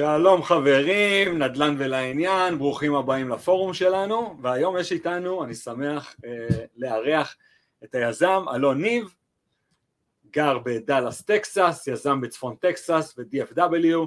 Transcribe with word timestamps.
שלום 0.00 0.42
חברים, 0.42 1.42
נדל"ן 1.42 1.74
ולעניין, 1.78 2.58
ברוכים 2.58 2.94
הבאים 2.94 3.28
לפורום 3.28 3.74
שלנו, 3.74 4.36
והיום 4.42 4.78
יש 4.78 4.92
איתנו, 4.92 5.44
אני 5.44 5.54
שמח 5.54 6.16
אה, 6.24 6.30
לארח 6.76 7.36
את 7.84 7.94
היזם 7.94 8.42
אלון 8.54 8.82
ניב, 8.82 9.14
גר 10.32 10.58
בדאלאס 10.64 11.22
טקסס, 11.22 11.88
יזם 11.92 12.20
בצפון 12.20 12.54
טקסס 12.54 13.14
ו-DFW. 13.18 13.98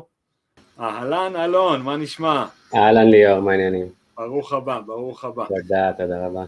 אהלן 0.80 1.36
אלון, 1.36 1.82
מה 1.82 1.98
נשמע? 1.98 2.46
אהלן 2.76 3.08
ליאור, 3.08 3.40
מה 3.40 3.52
העניינים? 3.52 3.88
ברוך 4.18 4.54
הבא, 4.54 4.80
ברוך 4.80 5.24
הבא. 5.24 5.46
תודה, 5.46 5.92
תודה 5.98 6.28
רבה. 6.28 6.44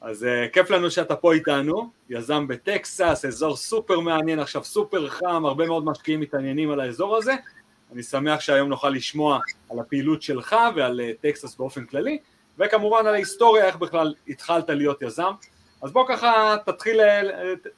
אז 0.00 0.22
אה, 0.22 0.52
כיף 0.52 0.70
לנו 0.70 0.90
שאתה 0.90 1.16
פה 1.16 1.32
איתנו, 1.32 1.90
יזם 2.10 2.48
בטקסס, 2.48 3.24
אזור 3.28 3.56
סופר 3.56 4.00
מעניין, 4.00 4.38
עכשיו 4.38 4.64
סופר 4.64 5.08
חם, 5.08 5.46
הרבה 5.46 5.66
מאוד 5.66 5.84
משקיעים 5.84 6.20
מתעניינים 6.20 6.70
על 6.70 6.80
האזור 6.80 7.16
הזה, 7.16 7.34
אני 7.92 8.02
שמח 8.02 8.40
שהיום 8.40 8.68
נוכל 8.68 8.90
לשמוע 8.90 9.38
על 9.70 9.78
הפעילות 9.78 10.22
שלך 10.22 10.56
ועל 10.76 11.00
uh, 11.00 11.22
טקסס 11.22 11.56
באופן 11.56 11.84
כללי, 11.84 12.18
וכמובן 12.58 13.06
על 13.06 13.14
ההיסטוריה, 13.14 13.66
איך 13.66 13.76
בכלל 13.76 14.14
התחלת 14.28 14.70
להיות 14.70 15.02
יזם. 15.02 15.32
אז 15.82 15.92
בוא 15.92 16.04
ככה 16.08 16.56
תתחיל, 16.66 17.00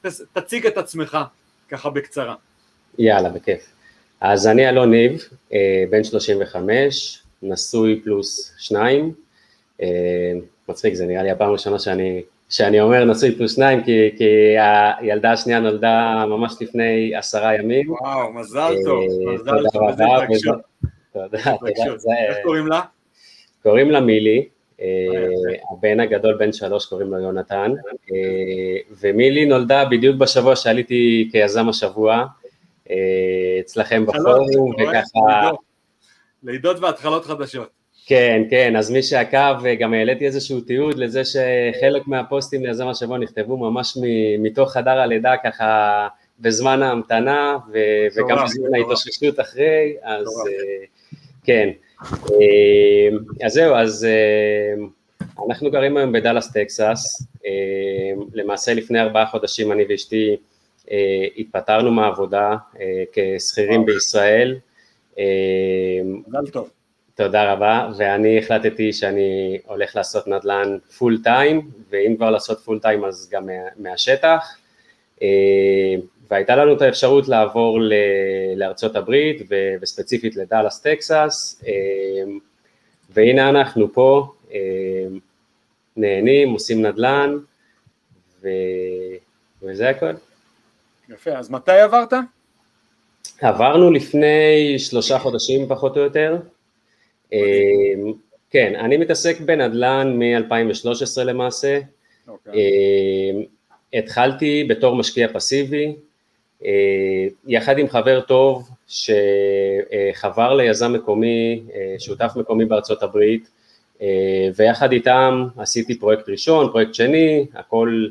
ת, 0.01 0.07
תציג 0.33 0.67
את 0.67 0.77
עצמך 0.77 1.17
ככה 1.69 1.89
בקצרה. 1.89 2.35
יאללה, 2.99 3.29
בכיף. 3.29 3.71
אז 4.21 4.47
אני 4.47 4.69
אלון 4.69 4.91
ניב, 4.91 5.29
אה, 5.53 5.83
בן 5.89 6.03
35, 6.03 7.23
נשוי 7.41 8.01
פלוס 8.03 8.53
שניים. 8.57 9.13
מצחיק, 10.69 10.93
זה 10.93 11.05
נראה 11.05 11.23
לי 11.23 11.31
הפעם 11.31 11.49
הראשונה 11.49 11.79
שאני, 11.79 12.21
שאני 12.49 12.81
אומר 12.81 13.05
נשוי 13.05 13.35
פלוס 13.35 13.55
שניים, 13.55 13.83
כי, 13.83 14.09
כי 14.17 14.55
הילדה 14.99 15.31
השנייה 15.31 15.59
נולדה 15.59 16.25
ממש 16.27 16.53
לפני 16.61 17.15
עשרה 17.15 17.55
ימים. 17.55 17.91
וואו, 17.91 18.33
מזל 18.33 18.75
טוב, 18.85 19.03
מזל 19.33 19.69
טוב, 19.73 19.89
איזה 19.89 20.03
התרגשות. 20.15 20.57
תודה, 21.13 21.43
תודה. 21.57 22.15
איך 22.27 22.37
קוראים 22.43 22.67
לה? 22.67 22.81
קוראים 23.63 23.91
לה 23.91 24.01
מילי, 24.01 24.47
הבן 25.71 25.99
הגדול, 25.99 26.37
בן 26.37 26.53
שלוש, 26.53 26.85
קוראים 26.85 27.07
לו 27.07 27.19
יונתן, 27.19 27.71
ומילי 29.01 29.45
נולדה 29.45 29.85
בדיוק 29.85 30.15
בשבוע 30.15 30.55
שעליתי 30.55 31.29
כיזם 31.31 31.69
השבוע, 31.69 32.25
אצלכם 33.59 34.05
בפורום, 34.05 34.71
וככה... 34.81 35.49
לידות 36.43 36.79
והתחלות 36.79 37.25
חדשות. 37.25 37.78
כן, 38.09 38.41
כן, 38.49 38.75
אז 38.75 38.91
מי 38.91 39.03
שעקב, 39.03 39.65
גם 39.79 39.93
העליתי 39.93 40.25
איזשהו 40.25 40.61
תיעוד 40.61 40.97
לזה 40.97 41.21
שחלק 41.25 42.07
מהפוסטים 42.07 42.65
ליזם 42.65 42.87
השבוע 42.87 43.17
נכתבו 43.17 43.57
ממש 43.57 43.97
מתוך 44.39 44.71
חדר 44.71 44.99
הלידה 44.99 45.33
ככה 45.43 46.07
בזמן 46.39 46.83
ההמתנה 46.83 47.57
וגם 48.15 48.37
בזמן 48.43 48.75
ההתאוששות 48.75 49.39
אחרי, 49.39 49.95
אז 50.03 50.27
כן. 51.43 51.69
אז 53.45 53.53
זהו, 53.53 53.75
אז 53.75 54.07
אנחנו 55.49 55.71
גרים 55.71 55.97
היום 55.97 56.11
בדאלאס 56.11 56.51
טקסס, 56.51 57.27
למעשה 58.33 58.73
לפני 58.73 59.01
ארבעה 59.01 59.25
חודשים 59.25 59.71
אני 59.71 59.83
ואשתי 59.89 60.35
התפטרנו 61.37 61.91
מהעבודה 61.91 62.55
כשכירים 63.13 63.85
בישראל. 63.85 64.55
מזל 66.27 66.51
טוב. 66.51 66.78
תודה 67.19 67.53
רבה, 67.53 67.89
ואני 67.97 68.39
החלטתי 68.39 68.93
שאני 68.93 69.59
הולך 69.65 69.95
לעשות 69.95 70.27
נדל"ן 70.27 70.77
full 70.97 71.21
time, 71.23 71.71
ואם 71.89 72.15
כבר 72.17 72.29
לעשות 72.29 72.59
full 72.59 72.79
time 72.79 73.05
אז 73.05 73.29
גם 73.31 73.49
מהשטח, 73.77 74.57
והייתה 76.29 76.55
לנו 76.55 76.73
את 76.73 76.81
האפשרות 76.81 77.27
לעבור 77.27 77.79
לארצות 78.55 78.95
הברית 78.95 79.41
וספציפית 79.81 80.35
לדאלאס 80.35 80.81
טקסס, 80.81 81.63
והנה 83.09 83.49
אנחנו 83.49 83.93
פה, 83.93 84.33
נהנים, 85.97 86.49
עושים 86.49 86.85
נדל"ן, 86.85 87.37
ו... 88.41 88.49
וזה 89.61 89.89
הכל. 89.89 90.13
יפה, 91.09 91.31
אז 91.31 91.51
מתי 91.51 91.71
עברת? 91.71 92.13
עברנו 93.41 93.91
לפני 93.91 94.75
שלושה 94.77 95.19
חודשים 95.19 95.67
פחות 95.67 95.97
או 95.97 96.01
יותר. 96.01 96.37
כן, 98.51 98.75
אני 98.75 98.97
מתעסק 98.97 99.39
בנדל"ן 99.39 100.19
מ-2013 100.19 101.23
למעשה. 101.23 101.79
Okay. 101.79 102.31
אוקיי. 102.31 102.61
התחלתי 103.93 104.63
בתור 104.69 104.95
משקיע 104.95 105.27
פסיבי, 105.33 105.95
יחד 107.47 107.77
עם 107.77 107.87
חבר 107.87 108.21
טוב 108.21 108.69
שחבר 108.87 110.53
ליזם 110.53 110.93
מקומי, 110.93 111.61
שותף 111.99 112.31
מקומי 112.35 112.65
בארצות 112.65 113.03
הברית, 113.03 113.49
ויחד 114.55 114.91
איתם 114.91 115.47
עשיתי 115.57 115.99
פרויקט 115.99 116.29
ראשון, 116.29 116.71
פרויקט 116.71 116.93
שני, 116.93 117.45
הכל 117.53 118.07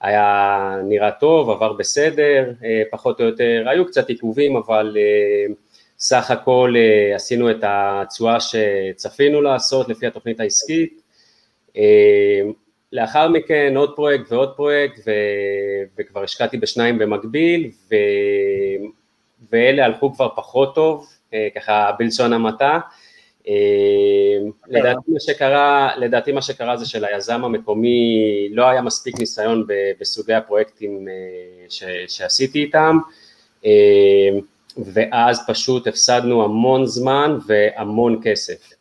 היה 0.00 0.76
נראה 0.84 1.10
טוב, 1.10 1.50
עבר 1.50 1.72
בסדר, 1.72 2.52
פחות 2.90 3.20
או 3.20 3.26
יותר, 3.26 3.64
היו 3.66 3.86
קצת 3.86 4.08
עיכובים, 4.08 4.56
אבל 4.56 4.96
סך 5.98 6.30
הכל 6.30 6.74
עשינו 7.14 7.50
את 7.50 7.60
התשואה 7.62 8.36
שצפינו 8.40 9.42
לעשות 9.42 9.88
לפי 9.88 10.06
התוכנית 10.06 10.40
העסקית. 10.40 11.02
לאחר 12.92 13.28
מכן 13.28 13.72
עוד 13.76 13.96
פרויקט 13.96 14.32
ועוד 14.32 14.56
פרויקט, 14.56 15.00
ו... 15.06 15.10
וכבר 15.98 16.22
השקעתי 16.22 16.56
בשניים 16.56 16.98
במקביל, 16.98 17.70
ו... 17.90 17.94
ואלה 19.52 19.84
הלכו 19.84 20.14
כבר 20.14 20.28
פחות 20.36 20.74
טוב, 20.74 21.06
ככה 21.54 21.90
בלשון 21.98 22.32
המעטה. 22.32 22.78
לדעתי 24.68 25.10
לדעתי 25.96 26.32
מה 26.32 26.42
שקרה 26.42 26.76
זה 26.76 26.86
שליזם 26.86 27.44
המקומי 27.44 28.48
לא 28.50 28.68
היה 28.68 28.82
מספיק 28.82 29.18
ניסיון 29.18 29.66
בסוגי 30.00 30.34
הפרויקטים 30.34 31.08
ש... 31.68 31.84
שעשיתי 32.08 32.58
איתם. 32.58 32.98
ואז 34.84 35.46
פשוט 35.46 35.86
הפסדנו 35.86 36.44
המון 36.44 36.86
זמן 36.86 37.38
והמון 37.46 38.20
כסף. 38.22 38.72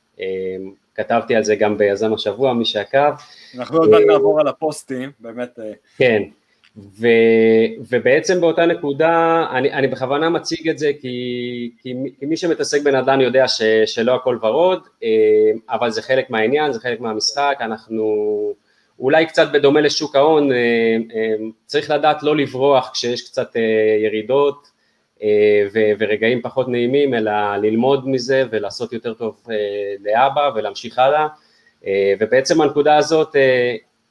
כתבתי 0.96 1.35
על 1.35 1.44
זה 1.44 1.56
גם 1.56 1.78
ביזם 1.78 2.13
השבוע, 2.13 2.53
מי 2.53 2.66
שעקב. 2.66 3.13
אנחנו 3.58 3.78
עוד 3.78 3.90
מעט 3.90 4.02
נעבור 4.07 4.40
על 4.40 4.47
הפוסטים, 4.47 5.12
באמת. 5.19 5.59
כן, 5.97 6.24
ו, 6.78 7.07
ובעצם 7.90 8.41
באותה 8.41 8.66
נקודה, 8.66 9.46
אני, 9.52 9.74
אני 9.74 9.88
בכוונה 9.88 10.30
מציג 10.30 10.69
את 10.69 10.78
זה 10.78 10.91
כי, 11.02 11.72
כי, 11.81 11.94
כי 12.19 12.25
מי 12.25 12.38
שמתעסק 12.38 12.81
בנדל"ן 12.81 13.22
יודע 13.22 13.47
ש, 13.47 13.62
שלא 13.86 14.16
הכל 14.16 14.38
ורוד, 14.41 14.80
אבל 15.69 15.91
זה 15.91 16.02
חלק 16.02 16.30
מהעניין, 16.30 16.74
זה 16.74 16.80
חלק 16.80 17.00
מהמשחק, 17.00 17.57
אנחנו 17.62 18.13
אולי 19.00 19.25
קצת 19.25 19.52
בדומה 19.52 19.81
לשוק 19.81 20.16
ההון, 20.16 20.50
צריך 21.66 21.91
לדעת 21.91 22.24
לא 22.24 22.36
לברוח 22.36 22.90
כשיש 22.94 23.22
קצת 23.22 23.56
ירידות, 24.03 24.68
ורגעים 26.00 26.41
פחות 26.41 26.67
נעימים, 26.67 27.13
אלא 27.13 27.55
ללמוד 27.55 28.09
מזה 28.09 28.44
ולעשות 28.50 28.94
יותר 28.94 29.13
טוב 29.13 29.44
לאבא 30.05 30.51
ולהמשיך 30.55 31.00
הלאה, 31.00 31.28
ובעצם 32.19 32.61
הנקודה 32.61 32.95
הזאת, 32.97 33.35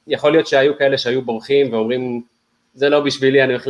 יכול 0.07 0.33
להיות 0.33 0.47
שהיו 0.47 0.79
כאלה 0.79 0.99
שהיו 0.99 1.23
בורחים 1.23 1.73
ואומרים 1.73 2.23
זה 2.75 2.89
לא 2.89 3.01
בשבילי, 3.01 3.43
אני 3.43 3.53
הולך 3.53 3.67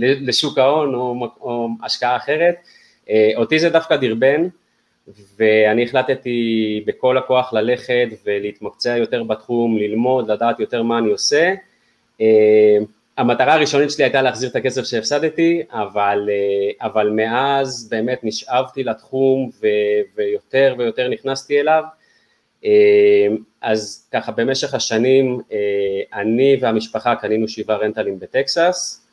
לשוק 0.00 0.58
ההון 0.58 0.94
או, 0.94 1.28
או 1.40 1.68
השקעה 1.84 2.16
אחרת, 2.16 2.54
אותי 3.36 3.58
זה 3.58 3.70
דווקא 3.70 3.96
דרבן, 3.96 4.48
ואני 5.38 5.84
החלטתי 5.84 6.82
בכל 6.86 7.18
הכוח 7.18 7.52
ללכת 7.52 8.08
ולהתמקצע 8.24 8.96
יותר 8.96 9.22
בתחום, 9.22 9.78
ללמוד, 9.78 10.30
לדעת 10.30 10.60
יותר 10.60 10.82
מה 10.82 10.98
אני 10.98 11.10
עושה, 11.10 11.54
המטרה 13.16 13.54
הראשונית 13.54 13.90
שלי 13.90 14.04
הייתה 14.04 14.22
להחזיר 14.22 14.50
את 14.50 14.56
הכסף 14.56 14.84
שהפסדתי, 14.84 15.62
אבל, 15.70 16.28
אבל 16.80 17.10
מאז 17.10 17.88
באמת 17.90 18.20
נשאבתי 18.22 18.84
לתחום 18.84 19.50
ו, 19.62 19.66
ויותר 20.16 20.74
ויותר 20.78 21.08
נכנסתי 21.08 21.60
אליו, 21.60 21.82
אז 23.62 24.08
ככה 24.12 24.32
במשך 24.32 24.74
השנים 24.74 25.40
אני 26.14 26.56
והמשפחה 26.60 27.14
קנינו 27.14 27.48
שבעה 27.48 27.76
רנטלים 27.76 28.18
בטקסס, 28.18 29.06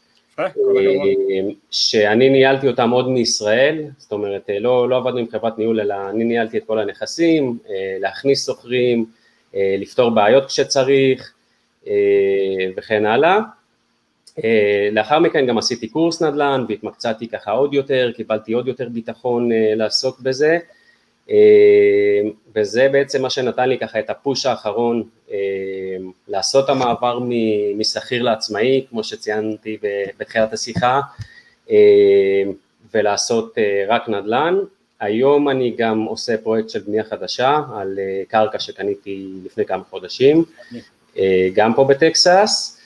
שאני 1.72 2.30
ניהלתי 2.30 2.68
אותם 2.68 2.90
עוד 2.90 3.10
מישראל, 3.10 3.84
זאת 3.98 4.12
אומרת 4.12 4.50
לא, 4.60 4.90
לא 4.90 4.98
עבדנו 4.98 5.18
עם 5.18 5.28
חברת 5.32 5.58
ניהול 5.58 5.82
אלא 5.82 5.96
אני 6.10 6.24
ניהלתי 6.24 6.58
את 6.58 6.64
כל 6.64 6.80
הנכסים, 6.80 7.58
להכניס 8.00 8.46
סוחרים, 8.46 9.06
לפתור 9.54 10.10
בעיות 10.10 10.46
כשצריך 10.46 11.34
וכן 12.78 13.06
הלאה. 13.06 13.40
לאחר 14.92 15.20
מכן 15.20 15.46
גם 15.46 15.58
עשיתי 15.58 15.88
קורס 15.88 16.22
נדל"ן 16.22 16.66
והתמקצעתי 16.70 17.28
ככה 17.28 17.52
עוד 17.52 17.74
יותר, 17.74 18.12
קיבלתי 18.16 18.54
עוד 18.54 18.68
יותר 18.68 18.90
ביטחון 18.90 19.50
לעסוק 19.76 20.20
בזה. 20.20 20.58
וזה 22.56 22.90
בעצם 22.92 23.22
מה 23.22 23.30
שנתן 23.30 23.70
לי 23.70 23.78
ככה 23.78 24.00
את 24.00 24.10
הפוש 24.10 24.46
האחרון 24.46 25.04
לעשות 26.28 26.70
המעבר 26.70 27.20
משכיר 27.78 28.24
לעצמאי, 28.24 28.86
כמו 28.90 29.04
שציינתי 29.04 29.78
בתחילת 30.20 30.54
השיחה, 30.54 31.02
ולעשות 32.94 33.58
רק 33.88 34.10
נדל"ן. 34.10 34.56
היום 35.00 35.50
אני 35.50 35.74
גם 35.78 36.02
עושה 36.02 36.38
פרויקט 36.38 36.70
של 36.70 36.80
בנייה 36.80 37.04
חדשה 37.04 37.60
על 37.76 38.00
קרקע 38.28 38.60
שקניתי 38.60 39.30
לפני 39.46 39.66
כמה 39.66 39.84
חודשים, 39.90 40.44
גם 41.54 41.74
פה 41.74 41.84
בטקסס, 41.84 42.80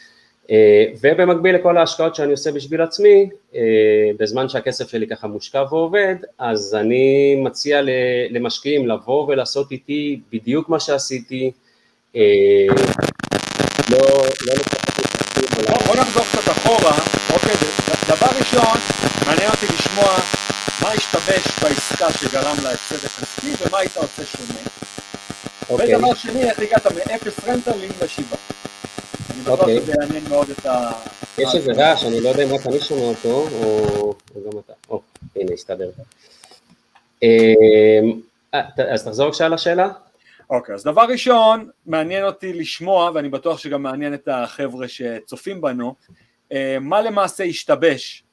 ובמקביל 1.01 1.55
לכל 1.55 1.77
ההשקעות 1.77 2.15
שאני 2.15 2.31
עושה 2.31 2.51
בשביל 2.51 2.81
עצמי, 2.81 3.29
בזמן 4.19 4.49
שהכסף 4.49 4.89
שלי 4.89 5.07
ככה 5.07 5.27
מושקע 5.27 5.63
ועובד, 5.69 6.15
אז 6.37 6.75
אני 6.79 7.35
מציע 7.35 7.81
למשקיעים 8.29 8.87
לבוא 8.87 9.27
ולעשות 9.27 9.71
איתי 9.71 10.19
בדיוק 10.31 10.69
מה 10.69 10.79
שעשיתי, 10.79 11.51
לא, 13.89 13.99
לא 14.47 14.53
בוא 15.87 15.95
נחזור 15.95 16.23
קצת 16.31 16.51
אחורה, 16.51 16.97
אוקיי, 17.33 17.55
דבר 18.07 18.27
ראשון, 18.39 18.77
מעניין 19.27 19.49
אותי 19.51 19.65
לשמוע 19.65 20.17
מה 20.81 20.91
השתבש 20.91 21.63
בעסקה 21.63 22.11
שגרם 22.11 22.55
להפסד 22.63 23.05
הכספי 23.05 23.47
ומה 23.63 23.79
היית 23.79 23.97
עושה 23.97 24.23
שונה. 24.25 24.59
אוקיי. 25.69 25.95
ודבר 25.95 26.13
שני, 26.13 26.43
איך 26.43 26.59
הגעת 26.59 26.85
מאפס 26.85 27.39
רנטלים 27.47 27.91
לשבעה. 28.03 28.39
אני 29.29 29.41
בטוח 29.41 29.59
אוקיי. 29.59 29.81
שזה 29.81 29.93
יעניין 30.01 30.23
מאוד 30.29 30.49
את 30.49 30.65
ה... 30.65 30.91
יש 31.37 31.55
איזה 31.55 31.71
רעש, 31.71 32.03
אני 32.03 32.21
לא 32.21 32.29
יודע 32.29 32.43
אם 32.43 32.53
רק 32.53 32.67
אני 32.67 32.79
שומע 32.79 33.01
אותו, 33.01 33.47
או 33.51 34.15
גם 34.51 34.59
אתה. 34.59 34.73
או, 34.89 35.01
הנה, 35.35 35.53
הסתדר. 35.53 35.89
אמ, 37.23 37.27
אה, 38.53 38.61
אז 38.93 39.03
תחזור 39.05 39.25
בבקשה 39.27 39.47
לשאלה. 39.47 39.89
אוקיי, 40.49 40.75
אז 40.75 40.83
דבר 40.83 41.01
ראשון, 41.09 41.69
מעניין 41.85 42.23
אותי 42.23 42.53
לשמוע, 42.53 43.11
ואני 43.13 43.29
בטוח 43.29 43.59
שגם 43.59 43.83
מעניין 43.83 44.13
את 44.13 44.27
החבר'ה 44.31 44.87
שצופים 44.87 45.61
בנו, 45.61 45.95
אה, 46.51 46.77
מה 46.81 47.01
למעשה 47.01 47.43
השתבש 47.43 48.23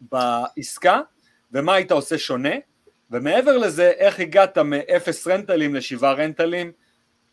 בעסקה, 0.00 1.00
ומה 1.52 1.74
היית 1.74 1.92
עושה 1.92 2.18
שונה, 2.18 2.54
ומעבר 3.10 3.58
לזה, 3.58 3.90
איך 3.90 4.20
הגעת 4.20 4.58
מאפס 4.58 5.26
רנטלים 5.26 5.74
לשבעה 5.74 6.12
רנטלים, 6.12 6.72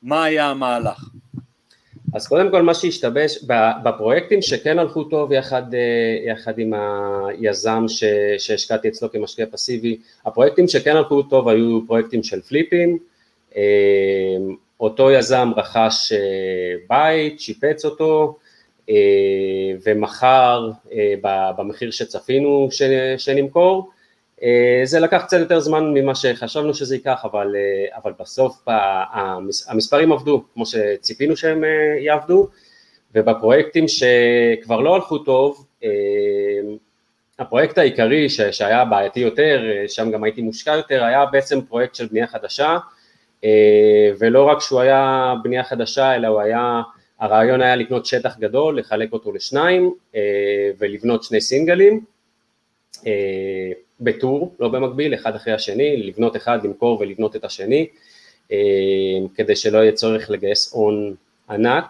מה 0.02 0.24
היה 0.24 0.46
המהלך? 0.46 1.10
אז 2.14 2.28
קודם 2.28 2.52
כל 2.52 2.62
מה 2.62 2.74
שהשתבש 2.74 3.44
בפרויקטים 3.84 4.42
שכן 4.42 4.80
הלכו 4.80 5.04
טוב 5.04 5.32
יחד, 5.32 5.74
אה, 5.74 6.32
יחד 6.32 6.60
עם 6.60 6.74
היזם 7.28 7.86
שהשקעתי 8.38 8.88
אצלו 8.88 9.12
כמשקיע 9.12 9.46
פסיבי, 9.52 9.98
הפרויקטים 10.26 10.68
שכן 10.68 10.96
הלכו 10.96 11.24
טוב 11.24 11.48
היו 11.48 11.80
פרויקטים 11.88 12.24
של 12.24 12.42
פליפים, 12.42 12.98
אמ, 13.56 13.62
אותו 14.80 15.12
יזם 15.12 15.52
רכש 15.58 16.14
אה, 16.14 16.18
בית, 16.90 17.40
שיפץ 17.40 17.86
אותו 17.86 18.38
אה, 18.90 18.96
ומכר 19.86 20.70
אה, 20.94 21.14
במחיר 21.58 21.92
שצפינו 21.92 22.68
שנמכור, 23.18 23.90
זה 24.84 25.00
לקח 25.00 25.24
קצת 25.26 25.40
יותר 25.40 25.60
זמן 25.60 25.94
ממה 25.94 26.16
שחשבנו 26.16 26.74
שזה 26.74 26.96
ייקח, 26.96 27.22
אבל, 27.24 27.56
אבל 27.96 28.12
בסוף 28.20 28.66
המספרים 29.68 30.12
עבדו 30.12 30.44
כמו 30.54 30.66
שציפינו 30.66 31.38
שהם 31.38 31.64
יעבדו, 32.00 32.48
ובפרויקטים 33.16 33.86
שכבר 33.88 34.82
לא 34.82 34.96
הלכו 34.96 35.18
טוב, 35.18 35.66
הפרויקט 37.40 37.78
העיקרי 37.78 38.30
שהיה 38.30 38.86
בעייתי 38.86 39.20
יותר, 39.20 39.62
שם 39.88 40.12
גם 40.12 40.24
הייתי 40.24 40.42
מושקע 40.42 40.72
יותר, 40.72 41.04
היה 41.04 41.26
בעצם 41.26 41.62
פרויקט 41.62 41.96
של 41.96 42.08
בנייה 42.08 42.28
חדשה, 42.28 42.78
אה, 43.44 44.12
ולא 44.20 44.44
רק 44.44 44.60
שהוא 44.60 44.80
היה 44.80 45.34
בנייה 45.44 45.64
חדשה, 45.64 46.16
אלא 46.16 46.28
הוא 46.28 46.42
היה, 46.42 46.82
הרעיון 47.20 47.62
היה 47.62 47.76
לקנות 47.76 48.06
שטח 48.06 48.38
גדול, 48.40 48.80
לחלק 48.80 49.14
אותו 49.14 49.32
לשניים 49.32 49.94
אה, 50.16 50.22
ולבנות 50.80 51.24
שני 51.24 51.42
סינגלים 51.42 52.06
אה, 53.08 53.72
בטור, 54.02 54.56
לא 54.60 54.68
במקביל, 54.68 55.14
אחד 55.14 55.36
אחרי 55.36 55.54
השני, 55.54 55.98
לבנות 55.98 56.36
אחד, 56.36 56.60
למכור 56.64 57.00
ולבנות 57.00 57.36
את 57.36 57.44
השני, 57.44 57.88
כדי 59.36 59.56
שלא 59.56 59.78
יהיה 59.78 59.92
צורך 59.92 60.30
לגייס 60.30 60.74
הון 60.74 61.16
ענק, 61.50 61.86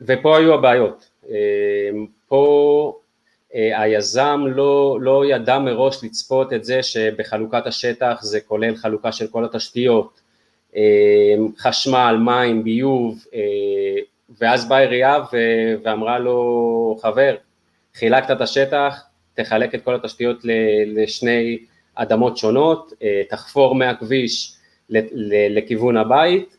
ופה 0.00 0.38
היו 0.38 0.54
הבעיות, 0.54 1.10
פה 2.28 2.92
אה, 3.54 3.82
היזם 3.82 4.40
לא, 4.46 4.98
לא 5.00 5.26
ידע 5.26 5.58
מראש 5.58 6.04
לצפות 6.04 6.52
את 6.52 6.64
זה 6.64 6.82
שבחלוקת 6.82 7.66
השטח 7.66 8.18
זה 8.22 8.40
כולל 8.40 8.76
חלוקה 8.76 9.12
של 9.12 9.26
כל 9.26 9.44
התשתיות, 9.44 10.20
אה, 10.76 11.34
חשמל, 11.58 12.16
מים, 12.24 12.64
ביוב, 12.64 13.24
אה, 13.34 13.40
ואז 14.38 14.68
באה 14.68 14.78
עירייה 14.78 15.18
ואמרה 15.84 16.18
לו, 16.18 16.98
חבר, 17.02 17.36
חילקת 17.94 18.30
את 18.30 18.40
השטח, 18.40 19.02
תחלק 19.40 19.74
את 19.74 19.84
כל 19.84 19.94
התשתיות 19.94 20.38
לשני 20.86 21.58
אדמות 21.94 22.36
שונות, 22.36 22.92
תחפור 23.30 23.74
מהכביש 23.74 24.52
לכיוון 25.48 25.96
הבית, 25.96 26.56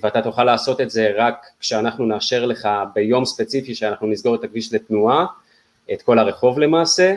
ואתה 0.00 0.22
תוכל 0.22 0.44
לעשות 0.44 0.80
את 0.80 0.90
זה 0.90 1.12
רק 1.16 1.46
כשאנחנו 1.60 2.06
נאשר 2.06 2.46
לך 2.46 2.68
ביום 2.94 3.24
ספציפי 3.24 3.74
שאנחנו 3.74 4.06
נסגור 4.06 4.34
את 4.34 4.44
הכביש 4.44 4.74
לתנועה, 4.74 5.26
את 5.92 6.02
כל 6.02 6.18
הרחוב 6.18 6.58
למעשה, 6.58 7.14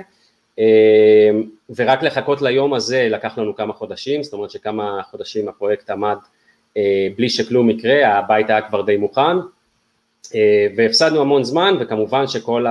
אה, 0.60 1.30
ורק 1.76 2.04
לחכות 2.04 2.42
ליום 2.42 2.74
הזה 2.74 3.08
לקח 3.12 3.38
לנו 3.38 3.56
כמה 3.56 3.74
חודשים, 3.74 4.24
זאת 4.24 4.34
אומרת 4.34 4.52
שכמה 4.52 5.02
חודשים 5.12 5.48
הפרויקט 5.48 5.90
עמד 5.90 6.18
אה, 6.78 7.08
בלי 7.18 7.30
שכלום 7.30 7.70
יקרה, 7.70 8.18
הבית 8.18 8.50
היה 8.50 8.62
כבר 8.62 8.82
די 8.82 8.98
מוכן, 8.98 9.38
אה, 10.36 10.68
והפסדנו 10.78 11.22
המון 11.22 11.44
זמן, 11.44 11.76
וכמובן 11.80 12.28
שכל 12.28 12.66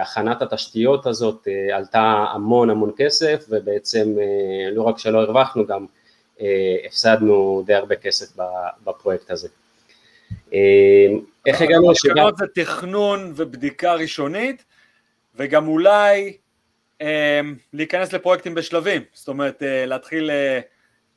הכנת 0.00 0.42
התשתיות 0.42 1.06
הזאת 1.06 1.48
עלתה 1.72 2.24
המון 2.34 2.70
המון 2.70 2.90
כסף, 2.96 3.44
ובעצם 3.48 4.16
לא 4.72 4.82
רק 4.82 4.98
שלא 4.98 5.18
הרווחנו, 5.18 5.66
גם 5.66 5.86
הפסדנו 6.84 7.62
די 7.66 7.74
הרבה 7.74 7.96
כסף 7.96 8.26
בפרויקט 8.84 9.30
הזה. 9.30 9.48
איך 11.46 11.60
הגענו 11.60 11.90
לשבעה? 11.90 12.30
זה 12.38 12.46
תכנון 12.54 13.32
ובדיקה 13.36 13.94
ראשונית, 13.94 14.64
וגם 15.36 15.68
אולי 15.68 16.36
אה, 17.00 17.40
להיכנס 17.72 18.12
לפרויקטים 18.12 18.54
בשלבים, 18.54 19.02
זאת 19.12 19.28
אומרת 19.28 19.62
אה, 19.62 19.86
להתחיל 19.86 20.30
אה, 20.30 20.60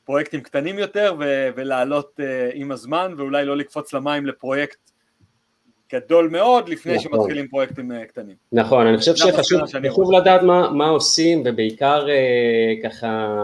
פרויקטים 0.04 0.40
קטנים 0.40 0.78
יותר 0.78 1.14
ולעלות 1.56 2.20
אה, 2.20 2.50
עם 2.54 2.72
הזמן, 2.72 3.14
ואולי 3.16 3.44
לא 3.44 3.56
לקפוץ 3.56 3.92
למים 3.92 4.26
לפרויקט 4.26 4.78
גדול 5.92 6.28
מאוד 6.28 6.68
לפני 6.68 6.96
נכון. 6.96 7.10
שמתחילים 7.12 7.48
פרויקטים 7.48 7.92
אה, 7.92 8.04
קטנים. 8.04 8.36
נכון, 8.52 8.86
אני 8.86 8.98
חושב 8.98 9.16
שחשוב 9.16 10.12
לדעת 10.12 10.42
מה, 10.42 10.70
מה 10.70 10.88
עושים, 10.88 11.42
ובעיקר 11.44 12.08
אה, 12.08 12.74
ככה, 12.84 13.36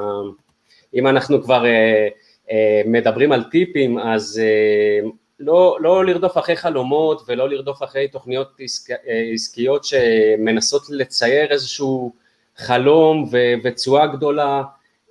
אם 0.94 1.06
אנחנו 1.06 1.42
כבר 1.42 1.66
אה, 1.66 2.08
אה, 2.50 2.82
מדברים 2.86 3.32
על 3.32 3.44
טיפים, 3.44 3.98
אז 3.98 4.40
אה, 4.44 5.08
לא, 5.40 5.78
לא 5.80 6.04
לרדוף 6.04 6.38
אחרי 6.38 6.56
חלומות 6.56 7.22
ולא 7.28 7.48
לרדוף 7.48 7.82
אחרי 7.82 8.08
תוכניות 8.08 8.48
עסק, 8.60 8.94
עסקיות 9.34 9.84
שמנסות 9.84 10.82
לצייר 10.90 11.50
איזשהו 11.50 12.12
חלום 12.56 13.28
ותשואה 13.64 14.06
גדולה, 14.06 14.62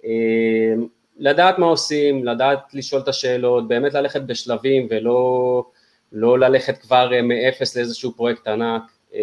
אה, 0.05 0.73
לדעת 1.17 1.59
מה 1.59 1.65
עושים, 1.65 2.25
לדעת 2.25 2.59
לשאול 2.73 3.01
את 3.01 3.07
השאלות, 3.07 3.67
באמת 3.67 3.93
ללכת 3.93 4.21
בשלבים 4.21 4.87
ולא 4.89 5.63
לא 6.11 6.39
ללכת 6.39 6.77
כבר 6.77 7.13
אה, 7.13 7.21
מאפס 7.21 7.77
לאיזשהו 7.77 8.11
פרויקט 8.15 8.47
ענק. 8.47 8.81
אה, 9.13 9.19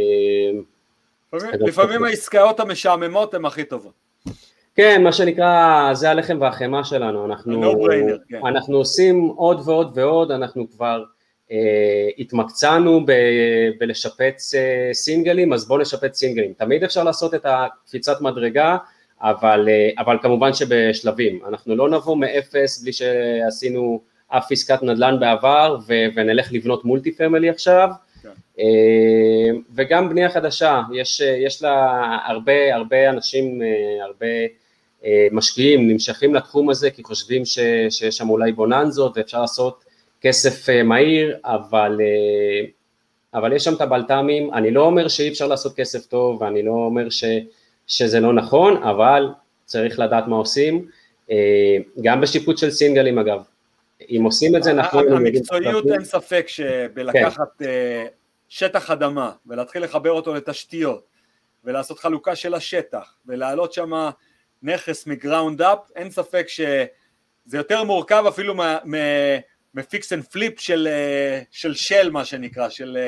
לפעמים 1.60 2.04
העסקאות 2.04 2.60
המשעממות 2.60 3.34
הן 3.34 3.44
הכי 3.44 3.64
טובות. 3.64 3.92
כן, 4.74 5.02
מה 5.04 5.12
שנקרא, 5.12 5.90
זה 5.94 6.10
הלחם 6.10 6.38
והחמאה 6.40 6.84
שלנו, 6.84 7.24
אנחנו, 7.24 7.74
כן. 8.28 8.46
אנחנו 8.46 8.76
עושים 8.76 9.32
עוד 9.36 9.68
ועוד 9.68 9.98
ועוד, 9.98 10.30
אנחנו 10.30 10.70
כבר 10.70 11.04
אה, 11.52 12.08
התמקצענו 12.18 13.06
ב, 13.06 13.12
בלשפץ 13.80 14.54
אה, 14.54 14.90
סינגלים, 14.92 15.52
אז 15.52 15.68
בואו 15.68 15.80
נשפץ 15.80 16.16
סינגלים. 16.16 16.52
תמיד 16.52 16.84
אפשר 16.84 17.04
לעשות 17.04 17.34
את 17.34 17.46
הקפיצת 17.46 18.20
מדרגה, 18.20 18.76
אבל, 19.20 19.68
אה, 19.68 19.90
אבל 19.98 20.18
כמובן 20.22 20.52
שבשלבים. 20.52 21.40
אנחנו 21.48 21.76
לא 21.76 21.88
נבוא 21.88 22.16
מאפס 22.16 22.82
בלי 22.82 22.92
שעשינו 22.92 24.00
אף 24.28 24.52
עסקת 24.52 24.82
נדל"ן 24.82 25.20
בעבר 25.20 25.76
ו, 25.86 25.94
ונלך 26.14 26.52
לבנות 26.52 26.84
מולטי 26.84 27.12
פמילי 27.12 27.50
עכשיו. 27.50 27.88
כן. 28.22 28.28
אה, 28.58 29.58
וגם 29.74 30.08
בנייה 30.08 30.30
חדשה, 30.30 30.82
יש, 30.94 31.20
יש 31.20 31.62
לה 31.62 32.00
הרבה, 32.26 32.74
הרבה 32.74 33.10
אנשים, 33.10 33.62
אה, 33.62 34.04
הרבה 34.04 34.26
אה, 35.04 35.28
משקיעים 35.32 35.88
נמשכים 35.88 36.34
לתחום 36.34 36.70
הזה 36.70 36.90
כי 36.90 37.04
חושבים 37.04 37.44
ש, 37.44 37.58
שיש 37.90 38.16
שם 38.16 38.30
אולי 38.30 38.52
בוננזות 38.52 39.16
ואפשר 39.16 39.40
לעשות 39.40 39.84
כסף 40.20 40.68
מהיר, 40.84 41.36
אבל, 41.44 42.00
אבל 43.34 43.52
יש 43.52 43.64
שם 43.64 43.74
את 43.74 43.80
הבלת"מים, 43.80 44.54
אני 44.54 44.70
לא 44.70 44.82
אומר 44.82 45.08
שאי 45.08 45.28
אפשר 45.28 45.46
לעשות 45.46 45.76
כסף 45.76 46.06
טוב 46.06 46.42
ואני 46.42 46.62
לא 46.62 46.70
אומר 46.70 47.10
ש, 47.10 47.24
שזה 47.86 48.20
לא 48.20 48.32
נכון, 48.32 48.82
אבל 48.82 49.28
צריך 49.64 49.98
לדעת 49.98 50.26
מה 50.26 50.36
עושים, 50.36 50.86
גם 52.02 52.20
בשיפוט 52.20 52.58
של 52.58 52.70
סינגלים 52.70 53.18
אגב, 53.18 53.42
אם 54.00 54.22
עושים 54.24 54.56
את 54.56 54.62
זה 54.62 54.72
נכון... 54.72 55.12
המקצועיות 55.12 55.84
אין 55.92 56.04
ספק 56.04 56.44
שבלקחת 56.48 57.58
כן. 57.58 58.06
שטח 58.48 58.90
אדמה 58.90 59.32
ולהתחיל 59.46 59.84
לחבר 59.84 60.12
אותו 60.12 60.34
לתשתיות 60.34 61.08
ולעשות 61.64 61.98
חלוקה 61.98 62.36
של 62.36 62.54
השטח, 62.54 63.18
ולהעלות 63.26 63.72
שם 63.72 64.10
נכס 64.62 65.06
מ 65.06 65.14
ground 65.14 65.62
up, 65.62 65.78
אין 65.96 66.10
ספק 66.10 66.46
שזה 66.48 67.56
יותר 67.58 67.84
מורכב 67.84 68.24
אפילו 68.28 68.54
מ 69.74 69.84
fix 69.84 70.12
and 70.12 70.24
flip 70.24 70.60
של 70.60 70.88
של 71.50 71.74
של 71.74 72.10
מה 72.10 72.24
שנקרא, 72.24 72.68
של 72.68 72.98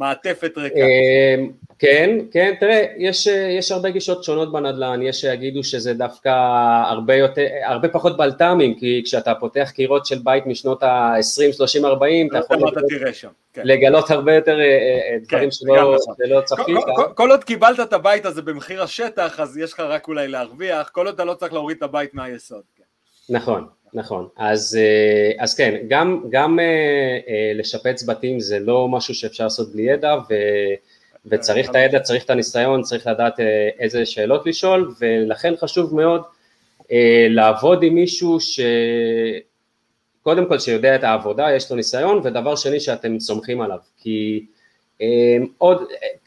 מעטפת 0.00 0.52
ריקה. 0.56 0.76
אמ, 0.76 1.50
כן, 1.78 2.18
כן, 2.30 2.54
תראה, 2.60 2.86
יש, 2.98 3.26
יש 3.26 3.72
הרבה 3.72 3.90
גישות 3.90 4.24
שונות 4.24 4.52
בנדל"ן, 4.52 5.02
יש 5.02 5.20
שיגידו 5.20 5.64
שזה 5.64 5.94
דווקא 5.94 6.28
הרבה, 6.86 7.14
יותר, 7.14 7.46
הרבה 7.64 7.88
פחות 7.88 8.16
בלת"מים, 8.16 8.74
כי 8.74 9.02
כשאתה 9.04 9.34
פותח 9.34 9.70
קירות 9.74 10.06
של 10.06 10.18
בית 10.24 10.46
משנות 10.46 10.82
ה-20, 10.82 11.52
30, 11.52 11.84
40, 11.84 12.28
אתה 12.28 12.38
יכול 12.38 12.56
לגלות, 12.56 12.74
כן. 13.52 13.62
לגלות 13.64 14.10
הרבה 14.10 14.34
יותר 14.34 14.60
אה, 14.60 14.64
אה, 14.64 15.16
כן, 15.28 15.36
דברים 15.36 15.50
שלא. 15.50 15.96
שלא 16.18 16.40
צפית. 16.40 16.76
כל, 16.84 16.92
כל, 16.96 17.12
כל 17.14 17.30
עוד 17.30 17.44
קיבלת 17.44 17.80
את 17.80 17.92
הבית 17.92 18.26
הזה 18.26 18.42
במחיר 18.42 18.82
השטח, 18.82 19.40
אז 19.40 19.58
יש 19.58 19.72
לך 19.72 19.80
רק 19.80 20.08
אולי 20.08 20.28
להרוויח, 20.28 20.88
כל 20.88 21.06
עוד 21.06 21.14
אתה 21.14 21.24
לא 21.24 21.34
צריך 21.34 21.52
להוריד 21.52 21.76
את 21.76 21.82
הבית 21.82 22.14
מהיסוד. 22.14 22.62
נכון, 23.30 23.66
נכון, 23.94 24.28
אז, 24.36 24.78
אה, 24.80 25.42
אז 25.42 25.54
כן, 25.54 25.76
גם, 25.88 26.24
גם 26.30 26.58
לשפץ 27.54 28.02
בתים 28.02 28.40
זה 28.40 28.58
לא 28.58 28.88
משהו 28.88 29.14
שאפשר 29.14 29.44
לעשות 29.44 29.72
בלי 29.72 29.82
ידע, 29.82 30.14
ו... 30.30 30.34
וצריך 31.26 31.70
את 31.70 31.74
הידע, 31.74 32.00
צריך 32.00 32.24
את 32.24 32.30
הניסיון, 32.30 32.82
צריך 32.82 33.06
לדעת 33.06 33.40
אה, 33.40 33.68
איזה 33.78 34.06
שאלות 34.06 34.46
לשאול, 34.46 34.94
ולכן 35.00 35.54
חשוב 35.56 35.94
מאוד 35.94 36.22
אה, 36.92 37.26
לעבוד 37.30 37.82
עם 37.82 37.94
מישהו 37.94 38.38
שקודם 40.20 40.48
כל 40.48 40.58
שיודע 40.58 40.94
את 40.94 41.04
העבודה, 41.04 41.52
יש 41.56 41.70
לו 41.70 41.76
ניסיון, 41.76 42.20
ודבר 42.24 42.56
שני 42.56 42.80
שאתם 42.80 43.20
סומכים 43.20 43.60
עליו, 43.60 43.78
כי 43.98 44.46
אה, 45.02 45.36
עוד, 45.58 45.84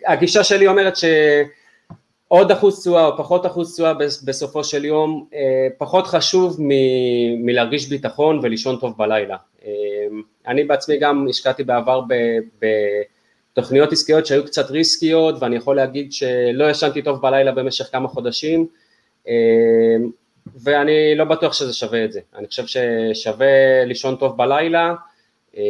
הגישה 0.07 0.43
שלי 0.43 0.67
אומרת 0.67 0.93
שעוד 2.33 2.51
אחוז 2.51 2.81
תשואה 2.81 3.05
או 3.05 3.17
פחות 3.17 3.45
אחוז 3.45 3.73
תשואה 3.73 3.93
בסופו 4.25 4.63
של 4.63 4.85
יום, 4.85 5.27
פחות 5.77 6.07
חשוב 6.07 6.57
מ- 6.59 7.45
מלהרגיש 7.45 7.89
ביטחון 7.89 8.39
ולישון 8.43 8.77
טוב 8.79 8.93
בלילה. 8.97 9.37
אני 10.47 10.63
בעצמי 10.63 10.97
גם 10.97 11.27
השקעתי 11.29 11.63
בעבר 11.63 12.01
ב... 12.01 12.13
ב- 12.61 13.01
תוכניות 13.53 13.91
עסקיות 13.91 14.25
שהיו 14.25 14.45
קצת 14.45 14.71
ריסקיות 14.71 15.35
ואני 15.39 15.55
יכול 15.55 15.75
להגיד 15.75 16.13
שלא 16.13 16.69
ישנתי 16.69 17.01
טוב 17.01 17.21
בלילה 17.21 17.51
במשך 17.51 17.85
כמה 17.91 18.07
חודשים 18.07 18.67
אה, 19.27 19.33
ואני 20.63 21.15
לא 21.15 21.23
בטוח 21.25 21.53
שזה 21.53 21.73
שווה 21.73 22.05
את 22.05 22.11
זה, 22.11 22.19
אני 22.35 22.47
חושב 22.47 22.63
ששווה 22.67 23.85
לישון 23.85 24.15
טוב 24.15 24.37
בלילה 24.37 24.93
אה, 25.57 25.61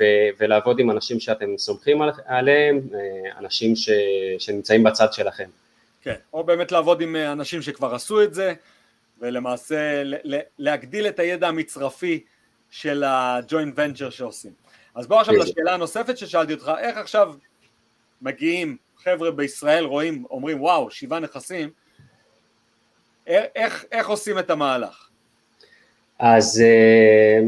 ו- 0.00 0.28
ולעבוד 0.40 0.78
עם 0.78 0.90
אנשים 0.90 1.20
שאתם 1.20 1.46
סומכים 1.58 1.98
עליהם, 2.26 2.80
אה, 2.94 3.38
אנשים 3.38 3.76
ש- 3.76 3.90
שנמצאים 4.38 4.82
בצד 4.82 5.12
שלכם. 5.12 5.48
כן, 6.02 6.14
או 6.32 6.44
באמת 6.44 6.72
לעבוד 6.72 7.00
עם 7.00 7.16
אנשים 7.16 7.62
שכבר 7.62 7.94
עשו 7.94 8.22
את 8.22 8.34
זה 8.34 8.54
ולמעשה 9.20 10.02
להגדיל 10.58 11.06
את 11.06 11.18
הידע 11.18 11.48
המצרפי 11.48 12.24
של 12.70 13.04
הג'וינט 13.06 13.74
ונצ'ר 13.76 14.10
שעושים. 14.10 14.52
אז 14.94 15.06
בוא 15.06 15.20
עכשיו 15.20 15.34
לשאלה 15.34 15.74
הנוספת 15.74 16.18
ששאלתי 16.18 16.52
אותך, 16.52 16.72
איך 16.78 16.96
עכשיו 16.96 17.34
מגיעים 18.22 18.76
חבר'ה 18.96 19.30
בישראל, 19.30 19.84
רואים, 19.84 20.24
אומרים 20.30 20.62
וואו, 20.62 20.90
שבעה 20.90 21.20
נכסים, 21.20 21.70
איך, 23.26 23.84
איך 23.92 24.08
עושים 24.08 24.38
את 24.38 24.50
המהלך? 24.50 25.08
אז, 26.18 26.62
אה, 26.66 27.40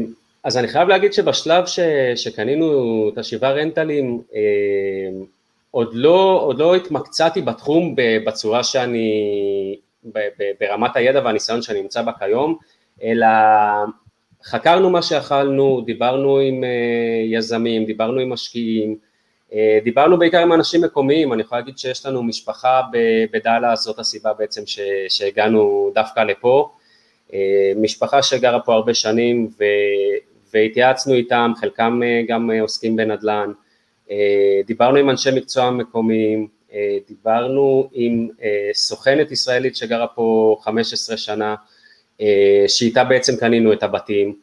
אז 0.43 0.57
אני 0.57 0.67
חייב 0.67 0.87
להגיד 0.87 1.13
שבשלב 1.13 1.65
ש, 1.65 1.79
שקנינו 2.15 3.09
את 3.13 3.17
השבעה 3.17 3.51
רנטלים, 3.51 4.21
אה, 4.35 5.25
עוד 5.71 5.93
לא, 5.93 6.41
עוד 6.43 6.59
לא 6.59 6.75
התמקצעתי 6.75 7.41
בתחום 7.41 7.95
בצורה 7.97 8.63
שאני, 8.63 9.79
ברמת 10.59 10.95
הידע 10.95 11.21
והניסיון 11.25 11.61
שאני 11.61 11.81
נמצא 11.81 12.01
בה 12.01 12.11
כיום, 12.19 12.57
אלא 13.03 13.27
חקרנו 14.43 14.89
מה 14.89 15.01
שאכלנו, 15.01 15.81
דיברנו 15.85 16.39
עם 16.39 16.63
אה, 16.63 16.69
יזמים, 17.25 17.85
דיברנו 17.85 18.19
עם 18.19 18.29
משקיעים, 18.29 18.97
אה, 19.53 19.79
דיברנו 19.83 20.19
בעיקר 20.19 20.39
עם 20.39 20.53
אנשים 20.53 20.81
מקומיים, 20.81 21.33
אני 21.33 21.41
יכול 21.41 21.57
להגיד 21.57 21.77
שיש 21.77 22.05
לנו 22.05 22.23
משפחה 22.23 22.81
בדאלאס, 23.33 23.83
זאת 23.83 23.99
הסיבה 23.99 24.33
בעצם 24.33 24.61
שהגענו 25.09 25.91
דווקא 25.95 26.19
לפה, 26.19 26.69
אה, 27.33 27.71
משפחה 27.75 28.23
שגרה 28.23 28.59
פה 28.59 28.73
הרבה 28.73 28.93
שנים 28.93 29.49
ו, 29.59 29.63
והתייעצנו 30.53 31.13
איתם, 31.13 31.51
חלקם 31.59 31.99
גם 32.27 32.51
עוסקים 32.61 32.95
בנדל"ן, 32.95 33.51
דיברנו 34.65 34.97
עם 34.97 35.09
אנשי 35.09 35.29
מקצוע 35.35 35.71
מקומיים, 35.71 36.47
דיברנו 37.07 37.89
עם 37.93 38.27
סוכנת 38.73 39.31
ישראלית 39.31 39.75
שגרה 39.75 40.07
פה 40.07 40.57
15 40.61 41.17
שנה, 41.17 41.55
אה, 42.21 42.65
שאיתה 42.67 43.03
בעצם 43.03 43.35
קנינו 43.35 43.73
את 43.73 43.83
הבתים. 43.83 44.35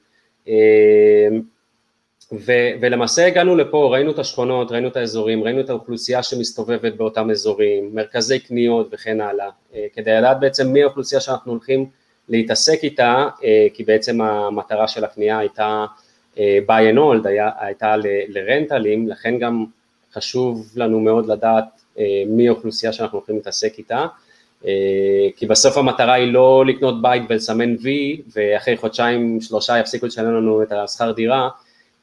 אה, 0.48 1.28
ו, 2.32 2.52
ולמעשה 2.80 3.26
הגענו 3.26 3.56
לפה, 3.56 3.88
ראינו 3.92 4.10
את 4.10 4.18
השכונות, 4.18 4.72
ראינו 4.72 4.88
את 4.88 4.96
האזורים, 4.96 5.44
ראינו 5.44 5.60
את 5.60 5.70
האוכלוסייה 5.70 6.22
שמסתובבת 6.22 6.94
באותם 6.94 7.30
אזורים, 7.30 7.90
מרכזי 7.94 8.38
קניות 8.38 8.88
וכן 8.92 9.20
הלאה, 9.20 9.48
אה, 9.75 9.87
כדי 9.94 10.10
לדעת 10.18 10.40
בעצם 10.40 10.72
מי 10.72 10.82
האוכלוסייה 10.82 11.20
שאנחנו 11.20 11.52
הולכים 11.52 11.87
להתעסק 12.28 12.78
איתה, 12.82 13.28
כי 13.75 13.84
בעצם 13.84 14.20
המטרה 14.20 14.88
של 14.88 15.04
הקנייה 15.04 15.38
הייתה 15.38 15.87
buy 16.66 16.92
and 16.92 16.97
hold, 16.97 17.28
היה, 17.28 17.50
הייתה 17.59 17.95
לרנטלים, 18.28 19.09
לכן 19.09 19.38
גם 19.38 19.64
חשוב 20.12 20.73
לנו 20.76 21.00
מאוד 21.00 21.26
לדעת 21.26 21.64
מי 22.26 22.49
האוכלוסייה 22.49 22.92
שאנחנו 22.92 23.18
הולכים 23.18 23.37
להתעסק 23.37 23.78
איתה, 23.78 24.07
אה, 24.66 25.28
כי 25.37 25.47
בסוף 25.47 25.76
המטרה 25.76 26.14
היא 26.14 26.33
לא 26.33 26.64
לקנות 26.66 27.02
בית 27.02 27.23
ולסמן 27.28 27.76
וי 27.83 28.23
ואחרי 28.37 28.76
חודשיים 28.76 29.40
שלושה 29.40 29.78
יפסיקו 29.78 30.07
לשלם 30.07 30.35
לנו 30.35 30.62
את 30.62 30.73
השכר 30.73 31.12
דירה 31.12 31.49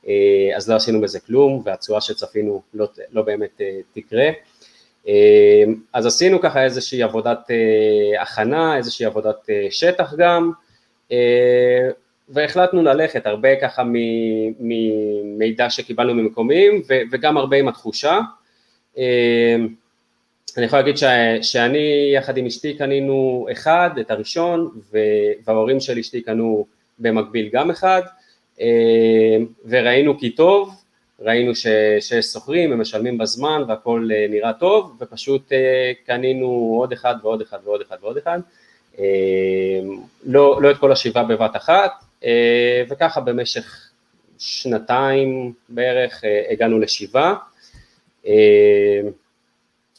אה, 0.08 0.14
אז 0.56 0.70
לא 0.70 0.76
עשינו 0.76 1.02
בזה 1.02 1.20
כלום 1.20 1.62
והתשואה 1.66 2.02
שצפינו 2.02 2.62
לא, 2.74 2.88
לא 3.12 3.22
באמת 3.22 3.62
אה, 3.62 3.80
תקרה. 3.94 4.30
אז 5.94 6.06
עשינו 6.06 6.42
ככה 6.42 6.64
איזושהי 6.64 7.04
עבודת 7.04 7.40
הכנה, 8.22 8.78
איזושהי 8.78 9.06
עבודת 9.06 9.50
שטח 9.70 10.14
גם 10.18 10.52
והחלטנו 12.30 12.84
ללכת 12.84 13.26
הרבה 13.26 13.50
ככה 13.62 13.84
ממידע 14.60 15.70
שקיבלנו 15.70 16.14
ממקומיים 16.14 16.82
וגם 17.12 17.38
הרבה 17.38 17.58
עם 17.58 17.68
התחושה. 17.68 18.20
אני 20.58 20.66
יכול 20.66 20.80
להגיד 20.80 20.98
ש, 20.98 21.04
שאני 21.42 22.12
יחד 22.16 22.38
עם 22.38 22.46
אשתי 22.46 22.74
קנינו 22.74 23.48
אחד, 23.52 23.90
את 24.02 24.12
הראשון, 24.12 24.70
וההורים 25.46 25.80
של 25.80 26.00
אשתי 26.00 26.22
קנו 26.22 26.66
במקביל 27.00 27.50
גם 27.54 27.70
אחד, 27.70 28.02
אה, 28.62 29.38
וראינו 29.70 30.20
כי 30.20 30.30
טוב, 30.30 30.82
ראינו 31.20 31.56
ש, 31.56 31.68
שיש 32.00 32.26
שוכרים, 32.26 32.72
הם 32.72 32.82
משלמים 32.82 33.18
בזמן 33.18 33.64
והכל 33.68 34.10
אה, 34.14 34.26
נראה 34.30 34.54
טוב, 34.54 34.98
ופשוט 35.00 35.52
אה, 35.54 35.92
קנינו 36.06 36.76
עוד 36.80 36.92
אחד 36.92 37.16
ועוד 37.22 37.42
אחד 37.42 37.58
ועוד 37.64 37.82
אחד 37.82 37.98
ועוד 38.02 38.18
אחד, 38.18 38.40
לא, 40.26 40.62
לא 40.62 40.72
את 40.72 40.78
כל 40.78 40.92
השבעה 40.92 41.24
בבת 41.24 41.56
אחת, 41.56 41.92
וככה 42.90 43.22
במשך 43.22 43.90
שנתיים 44.38 45.54
בערך 45.70 46.24
הגענו 46.50 46.80
לשבעה. 46.80 47.36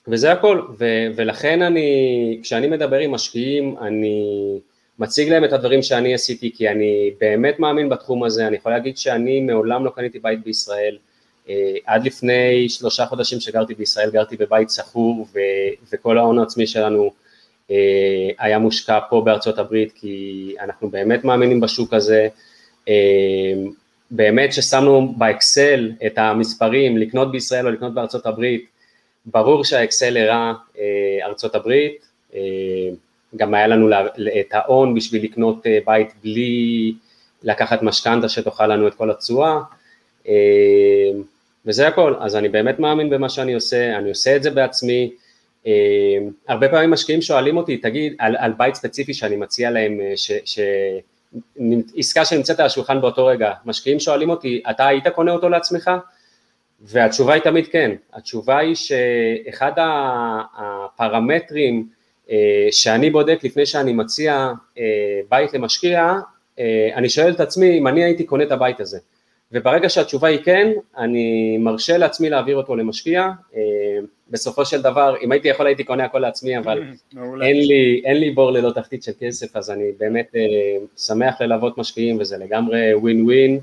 וזה 0.08 0.32
הכל, 0.32 0.62
ו- 0.78 1.06
ולכן 1.16 1.62
אני, 1.62 2.38
כשאני 2.42 2.66
מדבר 2.66 2.98
עם 2.98 3.10
משקיעים, 3.10 3.76
אני 3.80 4.58
מציג 4.98 5.28
להם 5.28 5.44
את 5.44 5.52
הדברים 5.52 5.82
שאני 5.82 6.14
עשיתי, 6.14 6.52
כי 6.54 6.68
אני 6.68 7.10
באמת 7.20 7.58
מאמין 7.58 7.88
בתחום 7.88 8.24
הזה, 8.24 8.46
אני 8.46 8.56
יכול 8.56 8.72
להגיד 8.72 8.98
שאני 8.98 9.40
מעולם 9.40 9.84
לא 9.84 9.90
קניתי 9.90 10.18
בית 10.18 10.44
בישראל, 10.44 10.98
אה, 11.48 11.74
עד 11.84 12.04
לפני 12.04 12.68
שלושה 12.68 13.06
חודשים 13.06 13.40
שגרתי 13.40 13.74
בישראל, 13.74 14.10
גרתי 14.10 14.36
בבית 14.36 14.68
סחור, 14.68 15.26
ו- 15.34 15.38
וכל 15.92 16.18
ההון 16.18 16.38
העצמי 16.38 16.66
שלנו 16.66 17.04
אה, 17.04 17.10
היה 18.38 18.58
מושקע 18.58 18.98
פה 19.10 19.22
בארצות 19.24 19.58
הברית, 19.58 19.92
כי 19.94 20.54
אנחנו 20.60 20.90
באמת 20.90 21.24
מאמינים 21.24 21.60
בשוק 21.60 21.94
הזה, 21.94 22.28
אה, 22.88 23.54
באמת 24.10 24.52
ששמנו 24.52 25.14
באקסל 25.18 25.92
את 26.06 26.18
המספרים, 26.18 26.96
לקנות 26.96 27.32
בישראל 27.32 27.66
או 27.66 27.70
לקנות 27.70 27.94
בארצות 27.94 28.26
הברית, 28.26 28.66
ברור 29.26 29.64
שהאקסל 29.64 30.16
הראה 30.16 30.52
אה, 30.78 31.26
ארצות 31.26 31.54
הברית, 31.54 32.06
אה, 32.34 32.40
גם 33.36 33.54
היה 33.54 33.66
לנו 33.66 33.88
את 34.40 34.54
ההון 34.54 34.94
בשביל 34.94 35.24
לקנות 35.24 35.66
אה, 35.66 35.78
בית 35.86 36.12
בלי 36.22 36.94
לקחת 37.42 37.82
משכנתה 37.82 38.28
שתאכל 38.28 38.66
לנו 38.66 38.88
את 38.88 38.94
כל 38.94 39.10
התשואה, 39.10 39.58
וזה 41.66 41.88
הכל, 41.88 42.14
אז 42.20 42.36
אני 42.36 42.48
באמת 42.48 42.78
מאמין 42.78 43.10
במה 43.10 43.28
שאני 43.28 43.54
עושה, 43.54 43.96
אני 43.98 44.08
עושה 44.08 44.36
את 44.36 44.42
זה 44.42 44.50
בעצמי, 44.50 45.10
הרבה 46.48 46.68
פעמים 46.68 46.90
משקיעים 46.90 47.22
שואלים 47.22 47.56
אותי, 47.56 47.76
תגיד, 47.76 48.14
על, 48.18 48.36
על 48.38 48.52
בית 48.56 48.74
ספציפי 48.74 49.14
שאני 49.14 49.36
מציע 49.36 49.70
להם, 49.70 50.00
ש, 50.16 50.32
ש, 50.44 50.58
עסקה 51.96 52.24
שנמצאת 52.24 52.60
על 52.60 52.66
השולחן 52.66 53.00
באותו 53.00 53.26
רגע, 53.26 53.52
משקיעים 53.64 54.00
שואלים 54.00 54.30
אותי, 54.30 54.62
אתה 54.70 54.86
היית 54.86 55.08
קונה 55.08 55.32
אותו 55.32 55.48
לעצמך? 55.48 55.90
והתשובה 56.80 57.34
היא 57.34 57.42
תמיד 57.42 57.66
כן, 57.66 57.90
התשובה 58.12 58.58
היא 58.58 58.74
שאחד 58.74 59.72
הפרמטרים 60.56 61.88
שאני 62.70 63.10
בודק 63.10 63.38
לפני 63.44 63.66
שאני 63.66 63.92
מציע 63.92 64.52
בית 65.28 65.54
למשקיע, 65.54 66.14
אני 66.94 67.08
שואל 67.08 67.32
את 67.32 67.40
עצמי 67.40 67.78
אם 67.78 67.86
אני 67.86 68.04
הייתי 68.04 68.24
קונה 68.24 68.44
את 68.44 68.52
הבית 68.52 68.80
הזה, 68.80 68.98
וברגע 69.52 69.88
שהתשובה 69.88 70.28
היא 70.28 70.38
כן, 70.44 70.72
אני 70.98 71.58
מרשה 71.58 71.98
לעצמי 71.98 72.30
להעביר 72.30 72.56
אותו 72.56 72.76
למשקיע, 72.76 73.30
בסופו 74.30 74.64
של 74.64 74.82
דבר, 74.82 75.14
אם 75.22 75.32
הייתי 75.32 75.48
יכול 75.48 75.66
הייתי 75.66 75.84
קונה 75.84 76.04
הכל 76.04 76.18
לעצמי, 76.18 76.58
אבל 76.58 76.82
אין 77.16 77.66
לי, 77.66 78.02
אין 78.04 78.16
לי 78.16 78.30
בור 78.30 78.50
ללא 78.50 78.70
תחתית 78.70 79.02
של 79.02 79.12
כסף, 79.20 79.56
אז 79.56 79.70
אני 79.70 79.84
באמת 79.98 80.34
שמח 80.96 81.40
ללוות 81.40 81.78
משקיעים 81.78 82.18
וזה 82.20 82.36
לגמרי 82.36 82.94
ווין 82.94 83.24
ווין. 83.24 83.60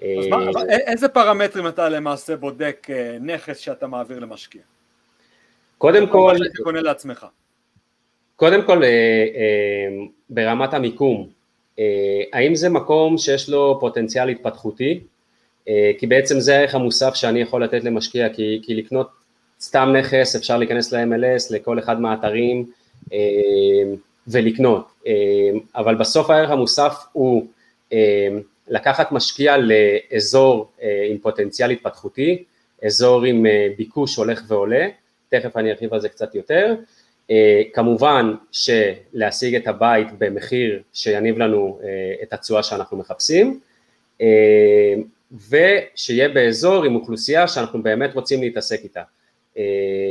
אז 0.00 0.26
מה, 0.30 0.38
איזה 0.68 1.08
פרמטרים 1.08 1.66
אתה 1.66 1.88
למעשה 1.88 2.36
בודק 2.36 2.86
נכס 3.20 3.58
שאתה 3.58 3.86
מעביר 3.86 4.18
למשקיע? 4.18 4.62
קודם 5.78 6.06
כל... 6.06 6.36
מה 6.38 6.38
שאתה 6.38 6.62
קונה 6.62 6.80
לעצמך. 6.80 7.26
קודם 8.36 8.62
כל, 8.66 8.82
ברמת 10.30 10.74
המיקום, 10.74 11.28
האם 12.32 12.54
זה 12.54 12.68
מקום 12.68 13.18
שיש 13.18 13.48
לו 13.48 13.76
פוטנציאל 13.80 14.28
התפתחותי? 14.28 15.00
כי 15.98 16.06
בעצם 16.08 16.40
זה 16.40 16.56
הערך 16.56 16.74
המוסף 16.74 17.14
שאני 17.14 17.40
יכול 17.40 17.64
לתת 17.64 17.84
למשקיע, 17.84 18.28
כי, 18.28 18.60
כי 18.62 18.74
לקנות 18.74 19.08
סתם 19.62 19.92
נכס 19.96 20.36
אפשר 20.36 20.58
להיכנס 20.58 20.92
ל-MLS, 20.92 21.46
לכל 21.50 21.78
אחד 21.78 22.00
מהאתרים 22.00 22.70
ולקנות, 24.28 24.86
אבל 25.74 25.94
בסוף 25.94 26.30
הערך 26.30 26.50
המוסף 26.50 26.94
הוא 27.12 27.46
לקחת 28.68 29.12
משקיע 29.12 29.56
לאזור 29.56 30.70
עם 31.10 31.18
פוטנציאל 31.18 31.70
התפתחותי, 31.70 32.44
אזור 32.86 33.24
עם 33.24 33.46
ביקוש 33.76 34.16
הולך 34.16 34.42
ועולה, 34.48 34.88
תכף 35.28 35.56
אני 35.56 35.70
ארחיב 35.70 35.94
על 35.94 36.00
זה 36.00 36.08
קצת 36.08 36.34
יותר, 36.34 36.74
כמובן 37.72 38.34
שלהשיג 38.52 39.54
את 39.54 39.66
הבית 39.66 40.08
במחיר 40.18 40.82
שיניב 40.92 41.38
לנו 41.38 41.80
את 42.22 42.32
התשואה 42.32 42.62
שאנחנו 42.62 42.96
מחפשים, 42.96 43.60
ושיהיה 45.50 46.28
באזור 46.28 46.84
עם 46.84 46.94
אוכלוסייה 46.94 47.48
שאנחנו 47.48 47.82
באמת 47.82 48.14
רוצים 48.14 48.42
להתעסק 48.42 48.80
איתה, 48.84 49.02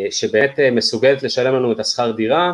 שבאמת 0.10 0.60
מסוגלת 0.71 1.24
לשלם 1.24 1.55
לנו 1.55 1.71
את 1.71 1.79
השכר 1.79 2.12
דירה, 2.12 2.53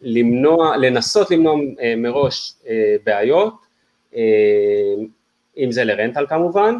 למנוע, 0.00 0.76
לנסות 0.76 1.30
למנוע 1.30 1.56
מראש 1.96 2.54
בעיות, 3.04 3.54
אם 5.58 5.70
זה 5.70 5.84
ל 5.84 5.90
rental 5.90 6.26
כמובן, 6.28 6.74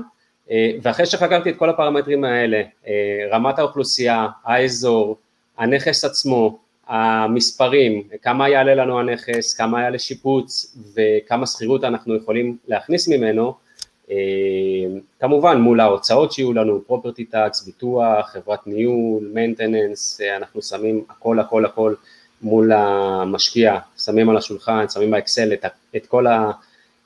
ואחרי 0.82 1.06
שחקרתי 1.06 1.50
את 1.50 1.56
כל 1.56 1.70
הפרמטרים 1.70 2.24
האלה, 2.24 2.62
רמת 3.30 3.58
האוכלוסייה, 3.58 4.26
האזור, 4.44 5.16
הנכס 5.58 6.04
עצמו, 6.04 6.58
המספרים, 6.86 8.02
כמה 8.22 8.48
יעלה 8.48 8.74
לנו 8.74 9.00
הנכס, 9.00 9.54
כמה 9.54 9.82
יעלה 9.82 9.98
שיפוץ 9.98 10.76
וכמה 10.94 11.46
שכירות 11.46 11.84
אנחנו 11.84 12.16
יכולים 12.16 12.56
להכניס 12.68 13.08
ממנו, 13.08 13.54
כמובן 15.20 15.56
מול 15.56 15.80
ההוצאות 15.80 16.32
שיהיו 16.32 16.52
לנו, 16.52 16.84
property 16.86 17.24
tax, 17.24 17.62
ביטוח, 17.62 18.30
חברת 18.32 18.66
ניהול, 18.66 19.30
maintenance, 19.32 20.20
אנחנו 20.36 20.62
שמים 20.62 21.04
הכל 21.10 21.38
הכל 21.38 21.64
הכל 21.64 21.94
מול 22.42 22.72
המשקיע, 22.72 23.78
שמים 23.98 24.28
על 24.30 24.36
השולחן, 24.36 24.88
שמים 24.88 25.10
באקסל 25.10 25.52
את, 25.52 25.64
את 25.96 26.06
כל 26.06 26.26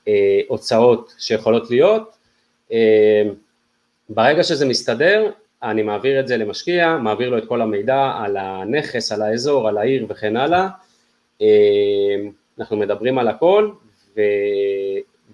ההוצאות 0.09 1.15
שיכולות 1.19 1.71
להיות, 1.71 2.17
ברגע 4.09 4.43
שזה 4.43 4.67
מסתדר, 4.67 5.31
אני 5.63 5.83
מעביר 5.83 6.21
את 6.21 6.29
זה 6.29 6.37
למשקיע, 6.37 6.97
מעביר 6.97 7.31
לו 7.31 7.39
את 7.39 7.49
כל 7.49 7.61
המידע 7.61 8.13
על 8.17 8.37
הנכס, 8.37 9.13
על 9.13 9.23
האזור, 9.23 9.69
על 9.69 9.79
העיר 9.79 10.07
וכן 10.09 10.37
הלאה, 10.37 10.69
אנחנו 12.59 12.77
מדברים 12.77 13.19
על 13.19 13.29
הכל 13.29 13.71
ו... 14.17 14.21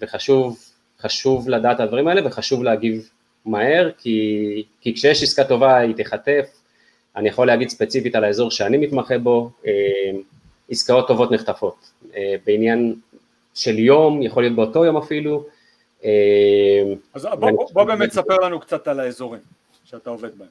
וחשוב 0.01 0.59
חשוב 1.07 1.49
לדעת 1.49 1.77
את 1.77 1.81
הדברים 1.81 2.09
האלה 2.09 2.27
וחשוב 2.27 2.62
להגיב 2.62 3.11
מהר, 3.47 3.90
כי, 3.99 4.64
כי 4.81 4.95
כשיש 4.95 5.23
עסקה 5.23 5.45
טובה 5.45 5.77
היא 5.77 5.95
תיחטף, 5.95 6.47
אני 7.16 7.29
יכול 7.29 7.47
להגיד 7.47 7.69
ספציפית 7.69 8.14
על 8.14 8.25
האזור 8.25 8.51
שאני 8.51 8.77
מתמחה 8.77 9.19
בו, 9.19 9.51
עסקאות 10.71 11.09
טובות 11.09 11.33
נחטפות, 11.33 11.90
בעניין 12.47 12.95
של 13.55 13.79
יום, 13.79 14.23
יכול 14.23 14.42
להיות 14.42 14.57
באותו 14.57 14.85
יום 14.85 14.97
אפילו. 14.97 15.45
אז 17.14 17.29
בוא, 17.38 17.51
בוא, 17.51 17.66
בוא 17.73 17.85
באמת 17.85 18.12
ספר 18.12 18.37
לנו 18.37 18.61
קצת 18.61 18.88
על 18.88 19.01
האזורים. 19.01 19.40
שאתה 19.90 20.11
עובד 20.11 20.38
בהם. 20.38 20.49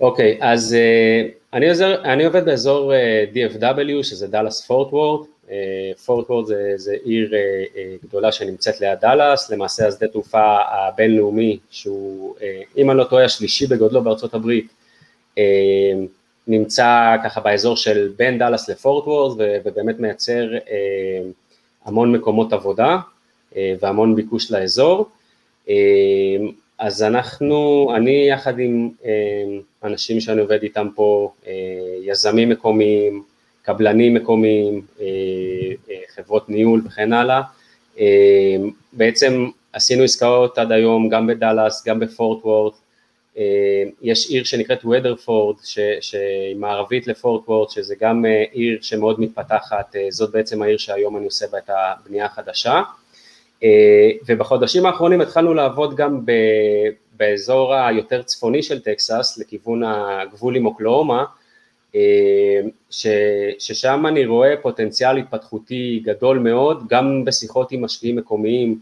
אוקיי, 0.00 0.38
okay, 0.40 0.44
אז 0.44 0.76
uh, 0.76 1.56
אני, 1.56 1.68
עוזר, 1.68 2.02
אני 2.04 2.24
עובד 2.24 2.44
באזור 2.44 2.92
uh, 2.92 3.34
DFW, 3.34 4.02
שזה 4.02 4.26
דאלאס 4.26 4.66
פורט 4.66 4.92
וורד, 4.92 5.26
פורט 6.04 6.30
וורד 6.30 6.46
זה, 6.46 6.72
זה 6.76 6.96
עיר 7.04 7.30
uh, 7.30 7.34
uh, 7.34 8.06
גדולה 8.06 8.32
שנמצאת 8.32 8.80
ליד 8.80 8.98
דאלאס, 9.00 9.50
למעשה 9.50 9.88
השדה 9.88 10.08
תעופה 10.08 10.56
הבינלאומי, 10.70 11.58
שהוא, 11.70 12.34
uh, 12.38 12.42
אם 12.76 12.90
אני 12.90 12.98
לא 12.98 13.04
טועה, 13.04 13.24
השלישי 13.24 13.66
בגודלו 13.66 14.02
בארצות 14.02 14.34
הברית, 14.34 14.68
נמצא 16.46 17.16
ככה 17.24 17.40
באזור 17.40 17.76
של 17.76 18.12
בין 18.16 18.38
דאלאס 18.38 18.68
לפורט 18.70 19.06
וורד, 19.06 19.40
ובאמת 19.64 20.00
מייצר 20.00 20.48
המון 21.84 22.12
מקומות 22.12 22.52
עבודה 22.52 22.98
והמון 23.56 24.16
ביקוש 24.16 24.50
לאזור. 24.50 25.08
אז 26.82 27.02
אנחנו, 27.02 27.92
אני 27.96 28.28
יחד 28.28 28.58
עם 28.58 28.90
אה, 29.04 29.10
אנשים 29.84 30.20
שאני 30.20 30.40
עובד 30.40 30.62
איתם 30.62 30.88
פה, 30.94 31.32
אה, 31.46 31.52
יזמים 32.02 32.48
מקומיים, 32.48 33.22
קבלנים 33.62 34.14
מקומיים, 34.14 34.82
אה, 35.00 35.06
חברות 36.14 36.48
ניהול 36.48 36.82
וכן 36.86 37.12
הלאה, 37.12 37.42
בעצם 38.92 39.48
עשינו 39.72 40.02
עסקאות 40.02 40.58
עד 40.58 40.72
היום 40.72 41.08
גם 41.08 41.26
בדאלאס, 41.26 41.86
גם 41.86 42.00
בפורט 42.00 42.44
וורד, 42.44 42.72
יש 44.02 44.30
עיר 44.30 44.44
שנקראת 44.44 44.84
ודרפורד, 44.84 45.56
שהיא 46.00 46.56
מערבית 46.56 47.06
לפורט 47.06 47.48
וורד, 47.48 47.70
שזה 47.70 47.94
גם 48.00 48.24
עיר 48.52 48.78
שמאוד 48.82 49.20
מתפתחת, 49.20 49.96
זאת 50.10 50.30
בעצם 50.32 50.62
העיר 50.62 50.76
שהיום 50.76 51.16
אני 51.16 51.24
עושה 51.24 51.46
בה 51.52 51.58
את 51.58 51.70
הבנייה 51.70 52.26
החדשה. 52.26 52.82
אה, 53.64 54.10
ובחודשים 54.26 54.86
האחרונים 54.86 55.20
התחלנו 55.20 55.54
לעבוד 55.54 55.96
גם 55.96 56.20
באזור 57.16 57.74
היותר 57.74 58.22
צפוני 58.22 58.62
של 58.62 58.80
טקסס, 58.80 59.38
לכיוון 59.38 59.82
הגבול 59.84 60.56
עם 60.56 60.66
אוקלאומה, 60.66 61.18
אה, 61.18 61.24
ש, 62.90 63.06
ששם 63.58 64.06
אני 64.08 64.26
רואה 64.26 64.54
פוטנציאל 64.62 65.16
התפתחותי 65.16 66.00
גדול 66.04 66.38
מאוד, 66.38 66.88
גם 66.88 67.24
בשיחות 67.24 67.72
עם 67.72 67.84
משקיעים 67.84 68.16
מקומיים, 68.16 68.78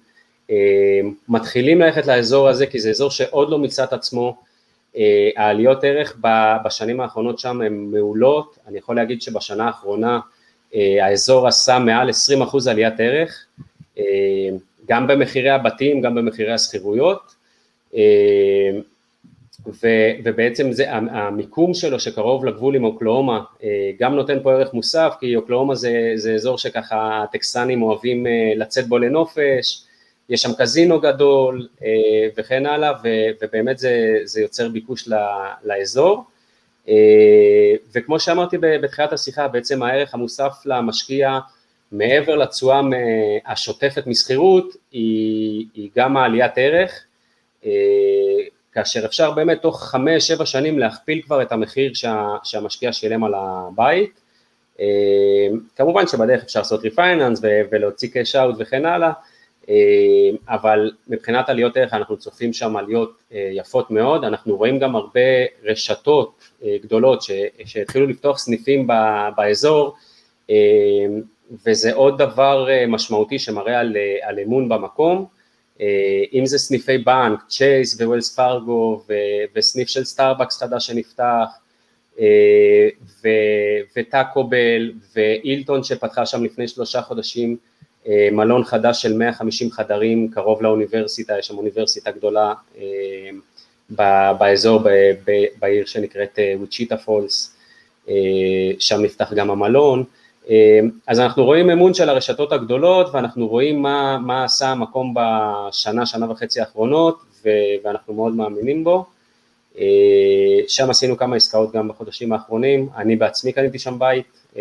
אה, 0.51 1.01
מתחילים 1.29 1.81
ללכת 1.81 2.07
לאזור 2.07 2.49
הזה 2.49 2.66
כי 2.66 2.81
זה 2.81 2.90
אזור 2.90 3.11
שעוד 3.11 3.51
לא 3.51 3.59
מיצה 3.59 3.85
את 3.85 3.92
עצמו, 3.92 4.37
העליות 5.37 5.85
ערך 5.85 6.16
בשנים 6.64 7.01
האחרונות 7.01 7.38
שם 7.38 7.61
הן 7.61 7.75
מעולות, 7.75 8.59
אני 8.66 8.79
יכול 8.79 8.96
להגיד 8.96 9.23
שבשנה 9.23 9.66
האחרונה 9.66 10.20
האזור 10.75 11.49
עשה 11.49 11.79
מעל 11.79 12.11
20% 12.11 12.70
עליית 12.70 12.94
ערך, 12.99 13.46
גם 14.87 15.07
במחירי 15.07 15.51
הבתים, 15.51 16.01
גם 16.01 16.14
במחירי 16.14 16.53
השכירויות, 16.53 17.35
אה, 19.85 20.12
ובעצם 20.25 20.73
זה, 20.73 20.92
המיקום 20.92 21.75
שלו 21.75 22.01
שקרוב 22.01 22.44
לגבול 22.44 22.77
עם 22.77 22.85
אוקלאומה 22.85 23.40
אה, 23.62 23.90
גם 24.01 24.14
נותן 24.14 24.42
פה 24.42 24.53
ערך 24.53 24.75
מוסף, 24.75 25.14
כי 25.20 25.37
אוקלאומה 25.37 25.75
זה, 25.75 26.12
זה 26.14 26.35
אזור 26.35 26.59
שככה 26.59 27.23
הטקסנים 27.23 27.83
אוהבים 27.83 28.27
אה, 28.27 28.53
לצאת 28.57 28.88
בו 28.88 28.99
לנופש, 28.99 29.85
יש 30.29 30.42
שם 30.42 30.51
קזינו 30.59 31.01
גדול 31.01 31.68
וכן 32.37 32.66
הלאה, 32.66 32.92
ובאמת 33.40 33.79
זה, 33.79 34.18
זה 34.25 34.40
יוצר 34.40 34.68
ביקוש 34.68 35.09
לאזור. 35.64 36.25
וכמו 37.94 38.20
שאמרתי 38.20 38.59
בתחילת 38.59 39.12
השיחה, 39.12 39.49
בעצם 39.49 39.83
הערך 39.83 40.14
המוסף 40.14 40.53
למשקיע 40.66 41.38
מעבר 41.92 42.37
לתשואה 42.37 42.81
השוטפת 43.46 44.07
משכירות 44.07 44.77
היא, 44.92 45.66
היא 45.75 45.90
גם 45.96 46.16
העליית 46.16 46.53
ערך, 46.57 47.05
אה, 47.64 47.70
כאשר 48.72 49.04
אפשר 49.04 49.30
באמת 49.30 49.62
תוך 49.62 49.83
חמש, 49.85 50.28
שבע 50.28 50.46
שנים 50.46 50.78
להכפיל 50.78 51.22
כבר 51.22 51.42
את 51.42 51.52
המחיר 51.52 51.94
שה, 51.94 52.26
שהמשקיע 52.44 52.92
שילם 52.92 53.24
על 53.24 53.35
הבית. 53.37 54.20
אה, 54.80 54.87
כמובן 55.76 56.06
שבדרך 56.06 56.42
אפשר 56.42 56.61
לעשות 56.61 56.80
refinance 56.80 57.40
ולהוציא 57.42 58.09
cash 58.09 58.37
out 58.37 58.56
וכן 58.59 58.87
הלאה, 58.87 59.12
אה, 59.68 59.74
אבל 60.48 60.92
מבחינת 61.09 61.48
עליות 61.48 61.76
ערך 61.76 61.94
אנחנו 61.94 62.16
צופים 62.16 62.52
שם 62.52 62.76
עליות 62.76 63.22
יפות 63.30 63.90
מאוד, 63.90 64.24
אנחנו 64.24 64.56
רואים 64.56 64.78
גם 64.78 64.96
הרבה 64.96 65.20
רשתות 65.64 66.48
גדולות 66.83 67.22
שהתחילו 67.64 68.06
לפתוח 68.06 68.38
סניפים 68.38 68.87
באזור, 69.37 69.96
וזה 71.66 71.94
עוד 71.94 72.18
דבר 72.18 72.70
אה, 72.70 72.87
משמעותי 72.87 73.38
שמראה 73.38 73.80
על, 73.80 73.96
אה, 73.96 74.28
על 74.28 74.38
אמון 74.40 74.68
במקום, 74.68 75.26
אם 76.32 76.46
זה 76.46 76.58
סניפי 76.58 76.98
בנק, 76.98 77.40
Chase 77.48 78.00
ו 78.00 78.06
Wells 78.06 78.35
Fargo 78.35 79.02
וסניף 79.54 79.88
של 79.88 80.04
Starbucks 80.04 80.59
חדש 80.58 80.86
שנפתח 80.86 81.48
וטאקו 83.96 84.44
בל 84.44 84.92
ואילטון 85.14 85.84
שפתחה 85.84 86.26
שם 86.26 86.44
לפני 86.44 86.68
שלושה 86.68 87.02
חודשים 87.02 87.56
מלון 88.32 88.64
חדש 88.64 89.02
של 89.02 89.12
150 89.12 89.70
חדרים 89.70 90.30
קרוב 90.34 90.62
לאוניברסיטה, 90.62 91.38
יש 91.38 91.46
שם 91.46 91.58
אוניברסיטה 91.58 92.10
גדולה 92.10 92.54
באזור, 94.38 94.80
בעיר 95.58 95.86
שנקראת 95.86 96.38
וויצ'יטה 96.54 96.96
פולס, 96.96 97.56
שם 98.78 99.00
נפתח 99.02 99.32
גם 99.32 99.50
המלון, 99.50 100.04
אז 101.07 101.20
אנחנו 101.20 101.44
רואים 101.44 101.70
אמון 101.70 101.94
של 101.94 102.09
הרשתות 102.09 102.53
הגדולות 102.53 103.14
ואנחנו 103.14 103.48
רואים 103.48 103.83
מה, 103.83 104.18
מה 104.18 104.44
עשה 104.44 104.68
המקום 104.68 105.14
בשנה, 105.14 106.07
שנה 106.07 106.31
וחצי 106.31 106.61
האחרונות 106.61 107.22
ואנחנו 107.85 108.14
מאוד 108.14 108.35
מאמינים 108.35 108.85
בו. 108.85 109.05
שם 110.68 110.90
עשינו 110.90 111.16
כמה 111.16 111.37
עסקאות 111.37 111.72
גם 111.72 111.88
בחודשים 111.88 112.33
האחרונים, 112.33 112.88
אני 112.96 113.16
בעצמי 113.16 113.53
קניתי 113.53 113.79
שם 113.79 113.98
בית, 113.98 114.57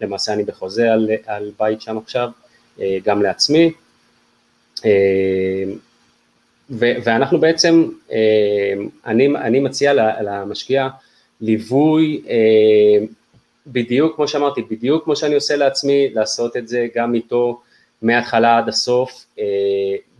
למעשה 0.00 0.32
אני 0.32 0.44
בחוזה 0.44 0.92
על, 0.92 1.10
על 1.26 1.50
בית 1.58 1.80
שם 1.80 1.98
עכשיו, 1.98 2.30
גם 3.04 3.22
לעצמי, 3.22 3.72
ו, 6.70 6.86
ואנחנו 7.04 7.40
בעצם, 7.40 7.88
אני, 9.06 9.28
אני 9.36 9.60
מציע 9.60 9.92
למשקיע 10.22 10.88
ליווי 11.40 12.22
בדיוק 13.66 14.16
כמו 14.16 14.28
שאמרתי, 14.28 14.62
בדיוק 14.62 15.04
כמו 15.04 15.16
שאני 15.16 15.34
עושה 15.34 15.56
לעצמי, 15.56 16.08
לעשות 16.08 16.56
את 16.56 16.68
זה 16.68 16.86
גם 16.94 17.14
איתו 17.14 17.60
מההתחלה 18.02 18.58
עד 18.58 18.68
הסוף. 18.68 19.26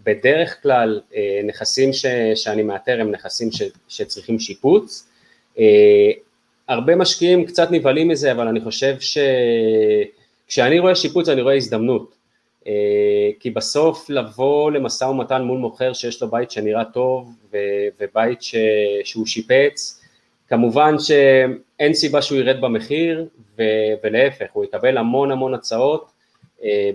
בדרך 0.04 0.62
כלל 0.62 1.00
נכסים 1.44 1.92
ש, 1.92 2.06
שאני 2.34 2.62
מאתר 2.62 3.00
הם 3.00 3.10
נכסים 3.10 3.52
ש, 3.52 3.62
שצריכים 3.88 4.38
שיפוץ. 4.38 5.08
הרבה 6.68 6.96
משקיעים 6.96 7.44
קצת 7.44 7.70
נבהלים 7.70 8.08
מזה, 8.08 8.32
אבל 8.32 8.48
אני 8.48 8.60
חושב 8.60 8.96
שכשאני 10.46 10.78
רואה 10.78 10.94
שיפוץ 10.94 11.28
אני 11.28 11.42
רואה 11.42 11.54
הזדמנות. 11.54 12.16
כי 13.40 13.50
בסוף 13.50 14.10
לבוא 14.10 14.70
למשא 14.70 15.04
ומתן 15.04 15.42
מול 15.42 15.58
מוכר 15.58 15.92
שיש 15.92 16.22
לו 16.22 16.28
בית 16.30 16.50
שנראה 16.50 16.84
טוב 16.84 17.30
ובית 18.00 18.42
ש, 18.42 18.54
שהוא 19.04 19.26
שיפץ, 19.26 19.95
כמובן 20.48 20.94
שאין 20.98 21.94
סיבה 21.94 22.22
שהוא 22.22 22.38
ירד 22.38 22.60
במחיר 22.60 23.26
ולהפך, 24.04 24.46
הוא 24.52 24.64
יקבל 24.64 24.98
המון 24.98 25.30
המון 25.30 25.54
הצעות, 25.54 26.10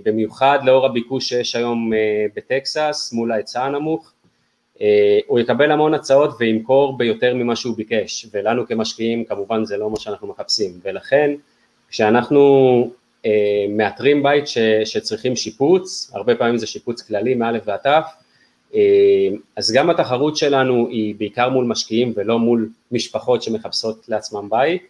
במיוחד 0.04 0.60
לאור 0.66 0.86
הביקוש 0.86 1.30
שיש 1.30 1.56
היום 1.56 1.92
בטקסס 2.36 3.14
מול 3.14 3.32
ההיצע 3.32 3.64
הנמוך, 3.64 4.14
הוא 5.28 5.40
יקבל 5.40 5.72
המון 5.72 5.94
הצעות 5.94 6.36
וימכור 6.40 6.98
ביותר 6.98 7.34
ממה 7.36 7.56
שהוא 7.56 7.78
ביקש, 7.78 8.26
ולנו 8.34 8.68
כמשקיעים 8.68 9.26
כמובן 9.26 9.66
זה 9.66 9.78
לא 9.78 9.90
מה 9.90 10.00
שאנחנו 10.00 10.28
מחפשים, 10.28 10.80
ולכן 10.84 11.32
כשאנחנו 11.90 12.92
מאתרים 13.70 14.24
בית 14.24 14.48
ש, 14.48 14.58
שצריכים 14.86 15.36
שיפוץ, 15.36 16.12
הרבה 16.14 16.36
פעמים 16.36 16.58
זה 16.58 16.68
שיפוץ 16.68 17.02
כללי 17.02 17.34
מאלף 17.36 17.64
ועד 17.66 17.80
תף, 17.80 18.06
אז 19.55 19.71
גם 19.75 19.89
התחרות 19.89 20.38
שלנו 20.38 20.88
היא 20.88 21.15
בעיקר 21.17 21.49
מול 21.49 21.65
משקיעים 21.65 22.13
ולא 22.15 22.39
מול 22.39 22.69
משפחות 22.91 23.43
שמחפשות 23.43 24.05
לעצמם 24.10 24.49
בית, 24.49 24.88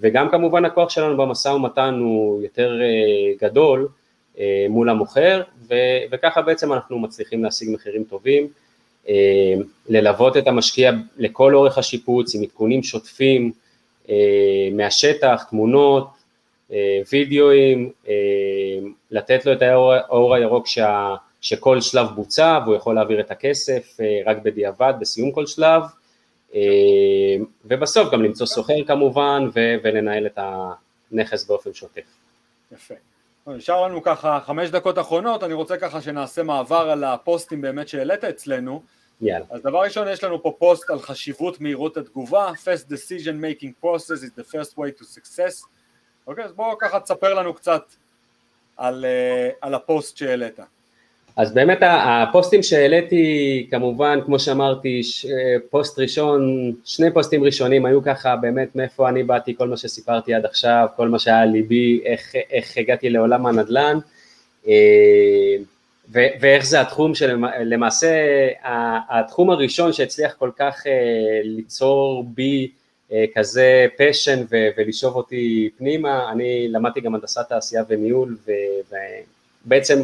וגם 0.00 0.30
כמובן 0.30 0.64
הכוח 0.64 0.90
שלנו 0.90 1.16
במשא 1.16 1.48
ומתן 1.48 1.94
הוא 2.00 2.42
יותר 2.42 2.80
גדול 3.40 3.88
מול 4.68 4.90
המוכר, 4.90 5.42
וככה 6.10 6.42
בעצם 6.42 6.72
אנחנו 6.72 6.98
מצליחים 6.98 7.44
להשיג 7.44 7.70
מחירים 7.70 8.04
טובים, 8.04 8.48
ללוות 9.88 10.36
את 10.36 10.46
המשקיע 10.46 10.92
לכל 11.18 11.54
אורך 11.54 11.78
השיפוץ 11.78 12.34
עם 12.34 12.42
עדכונים 12.42 12.82
שוטפים 12.82 13.52
מהשטח, 14.72 15.46
תמונות, 15.50 16.08
וידאוים, 17.12 17.90
לתת 19.10 19.46
לו 19.46 19.52
את 19.52 19.62
האור 19.62 20.34
הירוק 20.34 20.66
שה... 20.66 21.14
שכל 21.40 21.80
שלב 21.80 22.06
בוצע 22.14 22.58
והוא 22.64 22.74
יכול 22.74 22.94
להעביר 22.94 23.20
את 23.20 23.30
הכסף 23.30 23.96
רק 24.26 24.36
בדיעבד 24.42 24.94
בסיום 25.00 25.32
כל 25.32 25.46
שלב 25.46 25.82
ובסוף 27.64 28.12
גם 28.12 28.22
למצוא 28.22 28.46
סוחר 28.46 28.84
כמובן 28.86 29.48
ולנהל 29.54 30.26
את 30.26 30.38
הנכס 31.12 31.44
באופן 31.44 31.72
שוטף. 31.72 32.02
יפה. 32.72 32.94
נשאר 33.46 33.86
לנו 33.86 34.02
ככה 34.02 34.40
חמש 34.46 34.70
דקות 34.70 34.98
אחרונות, 34.98 35.44
אני 35.44 35.54
רוצה 35.54 35.76
ככה 35.76 36.00
שנעשה 36.00 36.42
מעבר 36.42 36.90
על 36.90 37.04
הפוסטים 37.04 37.60
באמת 37.60 37.88
שהעלית 37.88 38.24
אצלנו. 38.24 38.82
יאללה. 39.20 39.44
אז 39.50 39.62
דבר 39.62 39.82
ראשון 39.82 40.08
יש 40.08 40.24
לנו 40.24 40.42
פה 40.42 40.54
פוסט 40.58 40.90
על 40.90 40.98
חשיבות 40.98 41.60
מהירות 41.60 41.96
התגובה, 41.96 42.50
Fast 42.50 42.90
decision 42.90 43.42
making 43.42 43.84
process 43.84 44.22
is 44.22 44.40
the 44.40 44.44
first 44.52 44.72
way 44.76 45.00
to 45.00 45.04
success. 45.04 45.66
אוקיי, 46.26 46.44
אז 46.44 46.52
בואו 46.52 46.78
ככה 46.78 47.00
תספר 47.00 47.34
לנו 47.34 47.54
קצת 47.54 47.82
על, 48.76 49.04
על 49.60 49.74
הפוסט 49.74 50.16
שהעלית. 50.16 50.60
אז 51.36 51.54
באמת 51.54 51.78
הפוסטים 51.82 52.62
שהעליתי 52.62 53.66
כמובן 53.70 54.18
כמו 54.24 54.38
שאמרתי 54.38 55.00
פוסט 55.70 55.98
ראשון, 55.98 56.72
שני 56.84 57.10
פוסטים 57.10 57.44
ראשונים 57.44 57.86
היו 57.86 58.02
ככה 58.02 58.36
באמת 58.36 58.76
מאיפה 58.76 59.08
אני 59.08 59.22
באתי, 59.22 59.56
כל 59.56 59.68
מה 59.68 59.76
שסיפרתי 59.76 60.34
עד 60.34 60.44
עכשיו, 60.44 60.86
כל 60.96 61.08
מה 61.08 61.18
שהיה 61.18 61.44
ליבי, 61.44 62.00
איך, 62.04 62.32
איך 62.50 62.76
הגעתי 62.76 63.10
לעולם 63.10 63.46
הנדל"ן 63.46 63.98
ואיך 66.12 66.66
זה 66.66 66.80
התחום 66.80 67.14
שלמעשה 67.14 68.08
התחום 69.08 69.50
הראשון 69.50 69.92
שהצליח 69.92 70.34
כל 70.38 70.50
כך 70.58 70.82
ליצור 71.44 72.24
בי 72.34 72.70
כזה 73.34 73.86
פשן 73.98 74.44
ולשאוב 74.76 75.16
אותי 75.16 75.70
פנימה, 75.78 76.32
אני 76.32 76.68
למדתי 76.68 77.00
גם 77.00 77.14
הנדסת 77.14 77.48
תעשייה 77.48 77.82
וניהול 77.88 78.36
ובעצם 79.66 80.02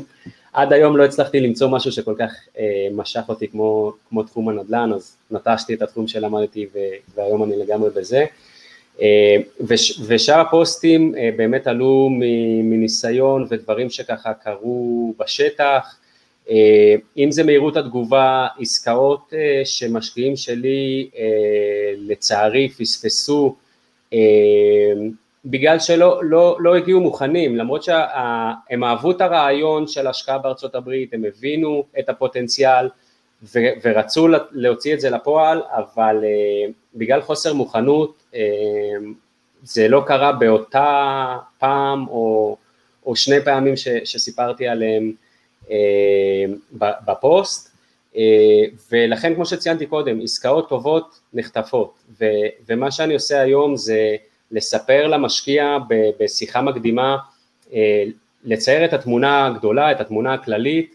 עד 0.56 0.72
היום 0.72 0.96
לא 0.96 1.04
הצלחתי 1.04 1.40
למצוא 1.40 1.68
משהו 1.68 1.92
שכל 1.92 2.14
כך 2.18 2.32
אה, 2.58 2.88
משך 2.92 3.22
אותי 3.28 3.48
כמו, 3.48 3.92
כמו 4.08 4.22
תחום 4.22 4.48
הנדל"ן, 4.48 4.92
אז 4.94 5.16
נטשתי 5.30 5.74
את 5.74 5.82
התחום 5.82 6.08
שלמדתי 6.08 6.66
והיום 7.14 7.42
אני 7.42 7.56
לגמרי 7.56 7.90
בזה. 7.90 8.24
אה, 9.02 9.36
וש, 9.60 10.00
ושאר 10.06 10.40
הפוסטים 10.40 11.14
אה, 11.18 11.30
באמת 11.36 11.66
עלו 11.66 12.08
מניסיון 12.62 13.46
ודברים 13.48 13.90
שככה 13.90 14.34
קרו 14.34 15.14
בשטח, 15.18 15.96
אה, 16.50 16.94
אם 17.16 17.30
זה 17.30 17.44
מהירות 17.44 17.76
התגובה, 17.76 18.46
עסקאות 18.60 19.32
אה, 19.36 19.62
שמשקיעים 19.64 20.36
שלי 20.36 21.10
אה, 21.18 21.24
לצערי 21.98 22.68
פספסו, 22.68 23.56
אה, 24.12 24.18
בגלל 25.46 25.78
שלא 25.78 26.20
לא, 26.24 26.56
לא 26.60 26.76
הגיעו 26.76 27.00
מוכנים, 27.00 27.56
למרות 27.56 27.82
שהם 27.82 28.84
אהבו 28.84 29.10
את 29.10 29.20
הרעיון 29.20 29.86
של 29.86 30.06
השקעה 30.06 30.38
בארצות 30.38 30.74
הברית, 30.74 31.14
הם 31.14 31.24
הבינו 31.24 31.84
את 31.98 32.08
הפוטנציאל 32.08 32.88
ו, 33.42 33.58
ורצו 33.84 34.28
להוציא 34.52 34.94
את 34.94 35.00
זה 35.00 35.10
לפועל, 35.10 35.62
אבל 35.70 36.16
uh, 36.22 36.72
בגלל 36.94 37.20
חוסר 37.20 37.54
מוכנות 37.54 38.22
uh, 38.32 38.36
זה 39.62 39.88
לא 39.88 40.02
קרה 40.06 40.32
באותה 40.32 41.36
פעם 41.58 42.08
או, 42.08 42.56
או 43.06 43.16
שני 43.16 43.40
פעמים 43.44 43.76
ש, 43.76 43.88
שסיפרתי 44.04 44.68
עליהם 44.68 45.12
uh, 45.64 45.68
בפוסט, 46.80 47.70
uh, 48.14 48.16
ולכן 48.92 49.34
כמו 49.34 49.46
שציינתי 49.46 49.86
קודם, 49.86 50.20
עסקאות 50.22 50.68
טובות 50.68 51.20
נחטפות, 51.34 51.94
ו, 52.20 52.24
ומה 52.68 52.90
שאני 52.90 53.14
עושה 53.14 53.40
היום 53.40 53.76
זה 53.76 54.16
לספר 54.50 55.06
למשקיע 55.06 55.78
בשיחה 56.20 56.62
מקדימה, 56.62 57.16
אה, 57.72 58.04
לצייר 58.44 58.84
את 58.84 58.92
התמונה 58.92 59.46
הגדולה, 59.46 59.92
את 59.92 60.00
התמונה 60.00 60.34
הכללית, 60.34 60.94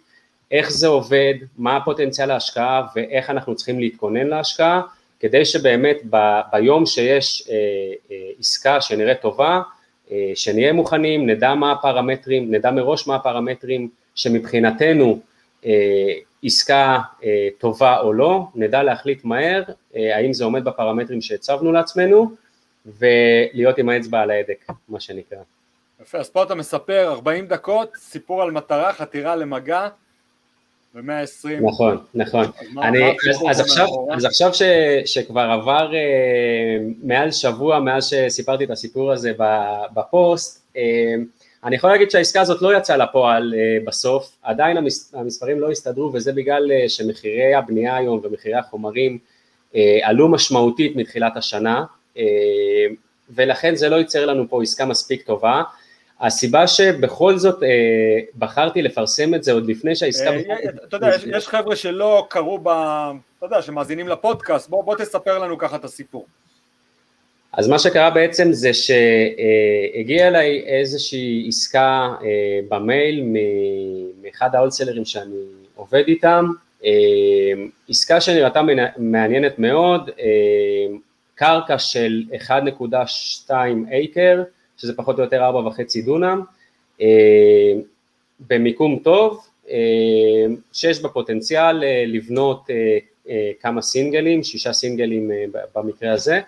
איך 0.51 0.71
זה 0.71 0.87
עובד, 0.87 1.33
מה 1.57 1.77
הפוטנציאל 1.77 2.31
ההשקעה 2.31 2.87
ואיך 2.95 3.29
אנחנו 3.29 3.55
צריכים 3.55 3.79
להתכונן 3.79 4.27
להשקעה, 4.27 4.81
כדי 5.19 5.45
שבאמת 5.45 5.97
ב, 6.09 6.39
ביום 6.51 6.85
שיש 6.85 7.47
אה, 7.49 7.55
אה, 8.11 8.29
עסקה 8.39 8.81
שנראית 8.81 9.21
טובה, 9.21 9.61
שנהיה 10.35 10.73
מוכנים, 10.73 11.29
נדע 11.29 11.53
מה 11.53 11.71
הפרמטרים, 11.71 12.51
נדע 12.51 12.71
מראש 12.71 13.07
מה 13.07 13.15
הפרמטרים 13.15 13.89
שמבחינתנו 14.15 15.19
עסקה 16.43 16.99
טובה 17.57 17.99
או 17.99 18.13
לא, 18.13 18.47
נדע 18.55 18.83
להחליט 18.83 19.25
מהר 19.25 19.63
האם 19.95 20.33
זה 20.33 20.43
עומד 20.43 20.63
בפרמטרים 20.63 21.21
שהצבנו 21.21 21.71
לעצמנו, 21.71 22.31
ולהיות 22.85 23.77
עם 23.77 23.89
האצבע 23.89 24.19
על 24.19 24.31
ההדק, 24.31 24.65
מה 24.89 24.99
שנקרא. 24.99 25.37
יפה, 26.01 26.17
אז 26.17 26.29
פה 26.29 26.43
אתה 26.43 26.55
מספר 26.55 27.07
40 27.11 27.47
דקות, 27.47 27.89
סיפור 27.95 28.41
על 28.41 28.51
מטרה, 28.51 28.93
חתירה 28.93 29.35
למגע, 29.35 29.87
ו-120. 30.95 31.49
נכון, 31.61 31.97
נכון. 32.13 32.45
אני, 32.81 33.15
אז, 33.29 33.43
אז, 33.49 33.59
עכשיו, 33.59 33.87
אז 34.13 34.25
עכשיו 34.25 34.53
ש, 34.53 34.61
שכבר 35.05 35.41
עבר 35.41 35.91
uh, 35.91 36.93
מעל 37.03 37.31
שבוע 37.31 37.79
מאז 37.79 38.09
שסיפרתי 38.09 38.63
את 38.63 38.69
הסיפור 38.69 39.11
הזה 39.11 39.31
בפוסט, 39.93 40.73
uh, 40.73 40.77
אני 41.63 41.75
יכול 41.75 41.89
להגיד 41.89 42.11
שהעסקה 42.11 42.41
הזאת 42.41 42.61
לא 42.61 42.77
יצאה 42.77 42.97
לפועל 42.97 43.53
בסוף, 43.85 44.37
עדיין 44.41 44.77
המספרים 45.13 45.59
לא 45.59 45.71
הסתדרו 45.71 46.11
וזה 46.13 46.33
בגלל 46.33 46.71
שמחירי 46.87 47.53
הבנייה 47.53 47.97
היום 47.97 48.19
ומחירי 48.23 48.55
החומרים 48.55 49.17
עלו 50.03 50.29
משמעותית 50.29 50.95
מתחילת 50.95 51.37
השנה, 51.37 51.83
ולכן 53.29 53.75
זה 53.75 53.89
לא 53.89 53.95
ייצר 53.95 54.25
לנו 54.25 54.49
פה 54.49 54.61
עסקה 54.61 54.85
מספיק 54.85 55.21
טובה. 55.21 55.63
הסיבה 56.21 56.67
שבכל 56.67 57.37
זאת 57.37 57.63
אה, 57.63 57.69
בחרתי 58.37 58.81
לפרסם 58.81 59.35
את 59.35 59.43
זה 59.43 59.51
עוד 59.51 59.69
לפני 59.69 59.95
שהעסקה... 59.95 60.29
אה, 60.29 60.35
אה, 60.35 60.55
אתה 60.87 60.97
יודע, 60.97 61.09
יש, 61.15 61.23
יש 61.37 61.47
חבר'ה 61.47 61.75
שלא 61.75 62.27
קראו 62.29 62.59
ב... 62.63 62.67
אתה 63.37 63.45
יודע, 63.45 63.61
שמאזינים 63.61 64.07
לפודקאסט, 64.07 64.69
בוא, 64.69 64.83
בוא 64.83 64.95
תספר 64.95 65.39
לנו 65.39 65.57
ככה 65.57 65.75
את 65.75 65.83
הסיפור. 65.83 66.25
אז 67.53 67.67
מה 67.67 67.79
שקרה 67.79 68.09
בעצם 68.09 68.51
זה 68.51 68.71
שהגיעה 68.73 70.27
אליי 70.27 70.63
איזושהי 70.65 71.45
עסקה 71.47 72.09
אה, 72.23 72.59
במייל 72.69 73.25
מאחד 74.23 74.55
ההולסלרים 74.55 75.05
שאני 75.05 75.35
עובד 75.75 76.03
איתם, 76.07 76.45
אה, 76.85 76.91
עסקה 77.89 78.21
שנראתה 78.21 78.61
מעניינת 78.97 79.59
מאוד, 79.59 80.09
אה, 80.19 80.95
קרקע 81.41 81.79
של 81.79 82.23
1.2 82.47 83.51
אייקר, 83.91 84.43
שזה 84.77 84.93
פחות 84.93 85.17
או 85.17 85.23
יותר 85.23 85.41
4.5 85.75 86.05
דונם, 86.05 86.41
אה, 87.01 87.73
במיקום 88.47 88.99
טוב, 89.03 89.47
אה, 89.69 89.77
שיש 90.73 91.01
בה 91.01 91.09
פוטנציאל 91.09 91.83
אה, 91.83 92.03
לבנות 92.07 92.69
כמה 93.59 93.81
סינגלים, 93.81 94.43
שישה 94.43 94.73
סינגלים 94.73 95.31
במקרה 95.75 96.13
הזה, 96.13 96.39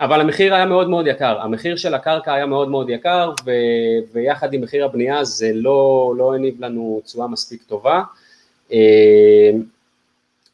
אבל 0.00 0.20
המחיר 0.20 0.54
היה 0.54 0.66
מאוד 0.66 0.88
מאוד 0.90 1.06
יקר, 1.06 1.40
המחיר 1.40 1.76
של 1.76 1.94
הקרקע 1.94 2.34
היה 2.34 2.46
מאוד 2.46 2.68
מאוד 2.68 2.90
יקר 2.90 3.32
ו, 3.44 3.50
ויחד 4.12 4.54
עם 4.54 4.60
מחיר 4.60 4.84
הבנייה 4.84 5.24
זה 5.24 5.50
לא, 5.54 6.12
לא 6.16 6.34
הניב 6.34 6.64
לנו 6.64 7.00
תשואה 7.04 7.28
מספיק 7.28 7.62
טובה 7.62 8.02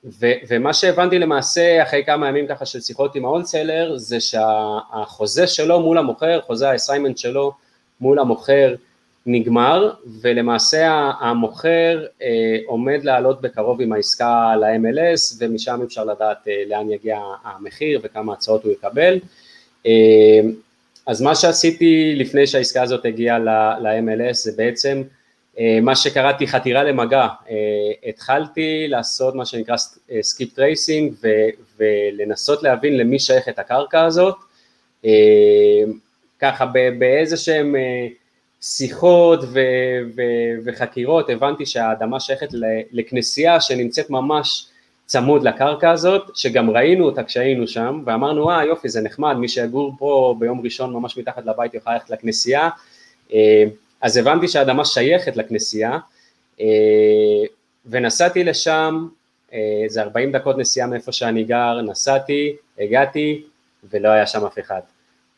ו- 0.05 0.39
ומה 0.49 0.75
שהבנתי 0.75 1.19
למעשה 1.19 1.83
אחרי 1.83 2.05
כמה 2.07 2.29
ימים 2.29 2.47
ככה 2.47 2.67
של 2.67 2.81
שיחות 2.81 3.15
עם 3.15 3.25
ההולסלר 3.25 3.97
זה 3.97 4.21
שהחוזה 4.21 5.47
שלו 5.47 5.81
מול 5.81 5.99
המוכר, 5.99 6.41
חוזה 6.41 6.71
האסיימנט 6.71 7.19
שלו 7.19 7.53
מול 8.01 8.19
המוכר 8.19 8.75
נגמר 9.27 9.93
ולמעשה 10.21 11.11
המוכר 11.21 12.07
אה, 12.23 12.59
עומד 12.67 13.01
לעלות 13.05 13.41
בקרוב 13.41 13.81
עם 13.81 13.93
העסקה 13.93 14.57
ל-MLS 14.57 15.37
ומשם 15.39 15.81
אפשר 15.85 16.05
לדעת 16.05 16.49
אה, 16.49 16.63
לאן 16.67 16.91
יגיע 16.91 17.19
המחיר 17.45 18.01
וכמה 18.03 18.33
הצעות 18.33 18.65
הוא 18.65 18.73
יקבל. 18.73 19.19
אה, 19.87 20.41
אז 21.07 21.23
מה 21.23 21.35
שעשיתי 21.35 22.15
לפני 22.17 22.47
שהעסקה 22.47 22.83
הזאת 22.83 23.05
הגיעה 23.05 23.39
ל-MLS 23.39 24.33
זה 24.33 24.53
בעצם 24.57 25.03
מה 25.61 25.97
שקראתי 25.97 26.47
חתירה 26.47 26.83
למגע, 26.83 27.27
אה, 27.51 28.09
התחלתי 28.09 28.85
לעשות 28.89 29.35
מה 29.35 29.47
שנקרא 29.47 29.77
skip 30.21 30.55
tracing 30.55 31.15
ולנסות 31.79 32.63
להבין 32.63 32.97
למי 32.97 33.19
שייך 33.19 33.49
את 33.49 33.59
הקרקע 33.59 34.05
הזאת, 34.05 34.37
אה, 35.05 35.11
ככה 36.39 36.67
באיזה 36.99 37.37
שהם 37.37 37.77
שיחות 38.61 39.41
וחקירות 40.65 41.31
הבנתי 41.31 41.67
שהאדמה 41.67 42.21
שייכת 42.21 42.49
לכנסייה 42.93 43.61
שנמצאת 43.61 44.11
ממש 44.11 44.67
צמוד 45.07 45.43
לקרקע 45.43 45.91
הזאת, 45.91 46.23
שגם 46.35 46.71
ראינו 46.71 47.05
אותה 47.05 47.25
כשהיינו 47.25 47.69
שם 47.69 48.03
ואמרנו 48.07 48.51
אה 48.51 48.65
יופי 48.65 48.89
זה 48.89 49.01
נחמד, 49.01 49.37
מי 49.37 49.49
שיגור 49.49 49.95
פה 49.99 50.35
ביום 50.39 50.61
ראשון 50.61 50.93
ממש 50.93 51.19
מתחת 51.19 51.47
לבית 51.47 51.75
יוכל 51.75 51.93
ללכת 51.93 52.11
לכנסייה 52.11 52.69
אז 54.03 54.17
הבנתי 54.17 54.49
שהאדמה 54.49 54.85
שייכת 54.85 55.37
לכנסייה, 55.37 55.99
אה, 56.61 56.67
ונסעתי 57.87 58.45
לשם, 58.45 59.09
אה, 59.53 59.85
זה 59.87 60.03
40 60.03 60.33
דקות 60.33 60.59
נסיעה 60.59 60.87
מאיפה 60.87 61.13
שאני 61.13 61.45
גר, 61.45 61.81
נסעתי, 61.81 62.57
הגעתי, 62.79 63.43
ולא 63.91 64.09
היה 64.09 64.27
שם 64.27 64.45
אף 64.45 64.59
אחד. 64.59 64.81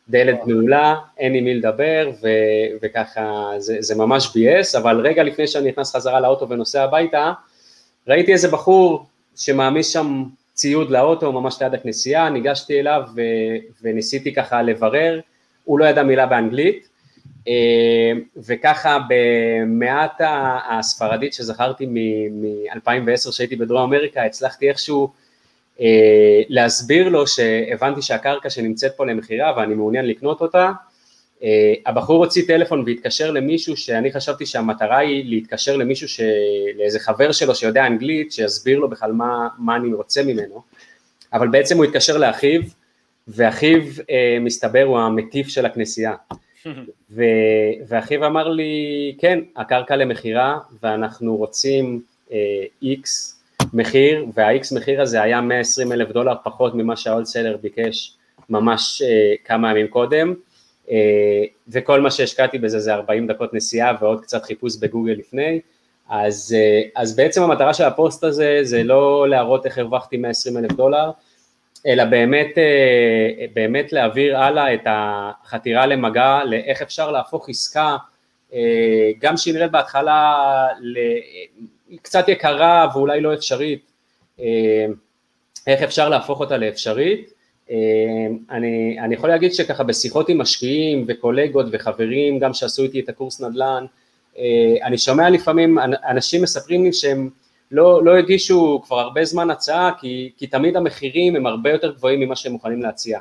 דלת 0.09 0.39
מעולה, 0.45 0.95
אין 1.17 1.35
עם 1.35 1.43
מי 1.43 1.53
לדבר, 1.53 2.11
ו- 2.21 2.77
וככה 2.81 3.51
זה, 3.57 3.77
זה 3.79 3.95
ממש 3.95 4.33
ביאס, 4.35 4.75
אבל 4.75 4.99
רגע 4.99 5.23
לפני 5.23 5.47
שאני 5.47 5.69
נכנס 5.69 5.95
חזרה 5.95 6.19
לאוטו 6.19 6.49
ונוסע 6.49 6.83
הביתה, 6.83 7.33
ראיתי 8.07 8.33
איזה 8.33 8.47
בחור 8.47 9.05
שמעמיס 9.35 9.93
שם 9.93 10.23
ציוד 10.53 10.89
לאוטו 10.91 11.31
ממש 11.31 11.61
ליד 11.61 11.73
הכנסייה, 11.73 12.29
ניגשתי 12.29 12.79
אליו 12.79 13.01
ו- 13.15 13.21
וניסיתי 13.81 14.33
ככה 14.33 14.61
לברר, 14.61 15.19
הוא 15.63 15.79
לא 15.79 15.85
ידע 15.85 16.03
מילה 16.03 16.25
באנגלית, 16.25 16.87
וככה 18.37 18.99
במעט 19.09 20.21
הספרדית 20.69 21.33
שזכרתי 21.33 21.85
מ-2010 21.85 23.31
שהייתי 23.31 23.55
בדרום 23.55 23.81
אמריקה, 23.81 24.23
הצלחתי 24.23 24.69
איכשהו 24.69 25.09
אה, 25.81 26.41
להסביר 26.49 27.09
לו 27.09 27.27
שהבנתי 27.27 28.01
שהקרקע 28.01 28.49
שנמצאת 28.49 28.91
פה 28.95 29.05
למכירה 29.05 29.53
ואני 29.57 29.73
מעוניין 29.73 30.05
לקנות 30.05 30.41
אותה, 30.41 30.71
אה, 31.43 31.73
הבחור 31.85 32.25
הוציא 32.25 32.43
טלפון 32.47 32.83
והתקשר 32.85 33.31
למישהו 33.31 33.77
שאני 33.77 34.13
חשבתי 34.13 34.45
שהמטרה 34.45 34.97
היא 34.97 35.25
להתקשר 35.29 35.75
למישהו, 35.75 36.07
ש... 36.07 36.19
לאיזה 36.77 36.99
חבר 36.99 37.31
שלו 37.31 37.55
שיודע 37.55 37.87
אנגלית, 37.87 38.31
שיסביר 38.31 38.79
לו 38.79 38.89
בכלל 38.89 39.11
מה, 39.11 39.47
מה 39.57 39.75
אני 39.75 39.93
רוצה 39.93 40.23
ממנו, 40.23 40.61
אבל 41.33 41.47
בעצם 41.47 41.77
הוא 41.77 41.85
התקשר 41.85 42.17
לאחיו, 42.17 42.61
ואחיו 43.27 43.81
מסתבר 44.41 44.83
הוא 44.83 44.99
המטיף 44.99 45.47
של 45.47 45.65
הכנסייה. 45.65 46.13
ו, 47.11 47.23
ואחיו 47.87 48.25
אמר 48.25 48.47
לי, 48.47 49.15
כן, 49.19 49.39
הקרקע 49.55 49.95
למכירה 49.95 50.59
ואנחנו 50.83 51.35
רוצים 51.35 52.01
איקס 52.81 53.39
אה, 53.61 53.67
מחיר, 53.73 54.25
וה-X 54.33 54.75
מחיר 54.75 55.01
הזה 55.01 55.21
היה 55.21 55.41
120 55.41 55.91
אלף 55.91 56.09
דולר 56.09 56.33
פחות 56.43 56.75
ממה 56.75 56.95
שההולסלר 56.95 57.57
ביקש 57.61 58.17
ממש 58.49 59.01
אה, 59.01 59.33
כמה 59.45 59.71
ימים 59.71 59.87
קודם, 59.87 60.33
אה, 60.91 61.43
וכל 61.67 62.01
מה 62.01 62.11
שהשקעתי 62.11 62.57
בזה 62.57 62.79
זה 62.79 62.93
40 62.93 63.27
דקות 63.27 63.53
נסיעה 63.53 63.93
ועוד 64.01 64.21
קצת 64.21 64.43
חיפוש 64.43 64.77
בגוגל 64.77 65.11
לפני, 65.11 65.59
אז, 66.09 66.55
אה, 66.57 67.01
אז 67.01 67.15
בעצם 67.15 67.43
המטרה 67.43 67.73
של 67.73 67.83
הפוסט 67.83 68.23
הזה 68.23 68.59
זה 68.61 68.83
לא 68.83 69.29
להראות 69.29 69.65
איך 69.65 69.77
הרווחתי 69.77 70.17
120 70.17 70.57
אלף 70.57 70.71
דולר, 70.71 71.11
אלא 71.85 72.05
באמת, 72.05 72.57
אה, 72.57 73.45
באמת 73.53 73.93
להעביר 73.93 74.37
הלאה 74.37 74.73
את 74.73 74.81
החתירה 74.85 75.85
למגע, 75.85 76.43
לאיך 76.45 76.81
אפשר 76.81 77.11
להפוך 77.11 77.49
עסקה, 77.49 77.97
אה, 78.53 79.11
גם 79.19 79.37
שהיא 79.37 79.53
נראית 79.53 79.71
בהתחלה 79.71 80.67
קצת 82.01 82.29
יקרה 82.29 82.87
ואולי 82.93 83.21
לא 83.21 83.33
אפשרית, 83.33 83.91
אה, 84.39 84.85
איך 85.67 85.81
אפשר 85.81 86.09
להפוך 86.09 86.39
אותה 86.39 86.57
לאפשרית. 86.57 87.35
אני, 88.49 88.97
אני 88.99 89.15
יכול 89.15 89.29
להגיד 89.29 89.53
שככה 89.53 89.83
בשיחות 89.83 90.29
עם 90.29 90.37
משקיעים 90.37 91.05
וקולגות 91.07 91.65
וחברים, 91.71 92.39
גם 92.39 92.53
שעשו 92.53 92.83
איתי 92.83 92.99
את 92.99 93.09
הקורס 93.09 93.41
נדל"ן, 93.41 93.85
אני 94.83 94.97
שומע 94.97 95.29
לפעמים 95.29 95.77
אנשים 96.09 96.43
מספרים 96.43 96.83
לי 96.83 96.93
שהם 96.93 97.29
לא, 97.71 98.03
לא 98.03 98.17
הגישו 98.17 98.81
כבר 98.85 98.99
הרבה 98.99 99.25
זמן 99.25 99.49
הצעה, 99.49 99.91
כי, 99.99 100.31
כי 100.37 100.47
תמיד 100.47 100.77
המחירים 100.77 101.35
הם 101.35 101.45
הרבה 101.45 101.71
יותר 101.71 101.93
גבוהים 101.93 102.19
ממה 102.19 102.35
שהם 102.35 102.51
מוכנים 102.51 102.81
להציע. 102.81 103.19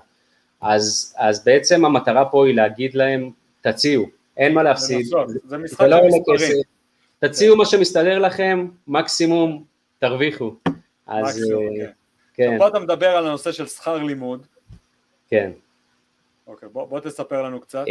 אז, 0.61 1.15
אז 1.19 1.45
בעצם 1.45 1.85
המטרה 1.85 2.25
פה 2.25 2.47
היא 2.47 2.55
להגיד 2.55 2.95
להם, 2.95 3.31
תציעו, 3.61 4.05
אין 4.37 4.55
מה 4.55 4.63
להפסיד. 4.63 5.07
זה, 5.07 5.39
זה 5.45 5.59
משחק 5.59 5.79
של 5.79 5.87
לא 5.87 5.99
מספרים. 6.07 6.63
תציעו 7.19 7.57
מה 7.57 7.67
שמסתדר 7.67 8.19
לכם, 8.19 8.69
מקסימום 8.87 9.65
תרוויחו. 9.99 10.55
אז 11.07 11.25
מקסימום, 11.25 11.67
uh, 11.67 11.85
כן. 12.35 12.51
כן. 12.51 12.59
פה 12.59 12.69
אתה 12.69 12.79
מדבר 12.79 13.09
על 13.09 13.27
הנושא 13.27 13.53
של 13.53 13.67
שכר 13.67 13.97
לימוד. 13.97 14.47
כן. 15.29 15.51
אוקיי, 16.47 16.69
בוא, 16.73 16.85
בוא 16.85 17.01
תספר 17.01 17.43
לנו 17.43 17.61
קצת. 17.61 17.85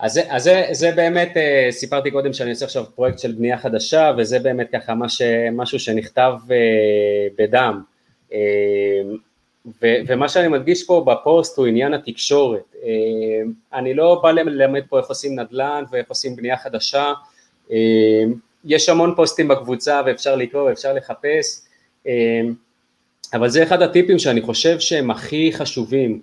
אה, 0.00 0.06
אז, 0.06 0.20
אז 0.28 0.42
זה, 0.42 0.66
זה 0.72 0.92
באמת, 0.92 1.36
אה, 1.36 1.68
סיפרתי 1.70 2.10
קודם 2.10 2.32
שאני 2.32 2.50
עושה 2.50 2.64
עכשיו 2.64 2.84
פרויקט 2.94 3.18
של 3.18 3.32
בנייה 3.32 3.58
חדשה, 3.58 4.12
וזה 4.18 4.38
באמת 4.38 4.68
ככה 4.72 4.94
ש, 5.08 5.22
משהו 5.52 5.78
שנכתב 5.78 6.32
אה, 6.50 7.26
בדם. 7.38 7.82
ו, 9.82 9.86
ומה 10.06 10.28
שאני 10.28 10.48
מדגיש 10.48 10.86
פה 10.86 11.04
בפוסט 11.06 11.58
הוא 11.58 11.66
עניין 11.66 11.94
התקשורת. 11.94 12.74
אני 13.74 13.94
לא 13.94 14.20
בא 14.22 14.30
ללמד 14.30 14.82
פה 14.88 14.98
איך 14.98 15.06
עושים 15.06 15.40
נדל"ן 15.40 15.84
ואיך 15.90 16.08
עושים 16.08 16.36
בנייה 16.36 16.56
חדשה, 16.56 17.12
יש 18.64 18.88
המון 18.88 19.14
פוסטים 19.16 19.48
בקבוצה 19.48 20.02
ואפשר 20.06 20.36
לקרוא 20.36 20.62
ואפשר 20.62 20.92
לחפש, 20.92 21.60
אבל 23.34 23.48
זה 23.48 23.62
אחד 23.62 23.82
הטיפים 23.82 24.18
שאני 24.18 24.40
חושב 24.40 24.80
שהם 24.80 25.10
הכי 25.10 25.52
חשובים. 25.52 26.20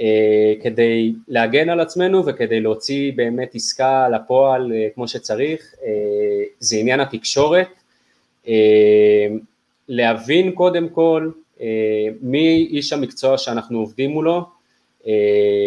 אה, 0.00 0.54
כדי 0.62 1.12
להגן 1.28 1.68
על 1.68 1.80
עצמנו 1.80 2.26
וכדי 2.26 2.60
להוציא 2.60 3.12
באמת 3.16 3.54
עסקה 3.54 4.08
לפועל 4.08 4.72
אה, 4.72 4.88
כמו 4.94 5.08
שצריך, 5.08 5.74
אה, 5.84 5.88
זה 6.58 6.76
עניין 6.76 7.00
התקשורת, 7.00 7.68
להבין 9.88 10.52
קודם 10.52 10.88
כל 10.88 11.30
מי 12.20 12.68
איש 12.70 12.92
המקצוע 12.92 13.38
שאנחנו 13.38 13.78
עובדים 13.78 14.10
מולו, 14.10 14.44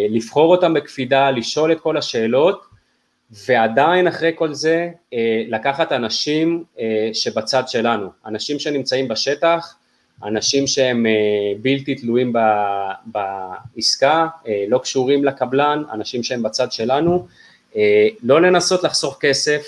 לבחור 0.08 0.50
אותם 0.56 0.74
בקפידה, 0.74 1.30
לשאול 1.30 1.72
את 1.72 1.80
כל 1.80 1.96
השאלות, 1.96 2.62
ועדיין 3.46 4.06
אחרי 4.06 4.32
כל 4.34 4.54
זה 4.54 4.90
לקחת 5.48 5.92
אנשים 5.92 6.64
שבצד 7.12 7.62
שלנו, 7.68 8.08
אנשים 8.26 8.58
שנמצאים 8.58 9.08
בשטח, 9.08 9.76
אנשים 10.24 10.66
שהם 10.66 11.06
בלתי 11.62 11.94
תלויים 11.94 12.32
בעסקה, 13.06 14.26
לא 14.68 14.78
קשורים 14.78 15.24
לקבלן, 15.24 15.82
אנשים 15.92 16.22
שהם 16.22 16.42
בצד 16.42 16.72
שלנו, 16.72 17.26
לא 18.22 18.40
לנסות 18.40 18.84
לחסוך 18.84 19.18
כסף, 19.20 19.62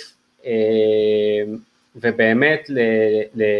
ובאמת 1.95 2.69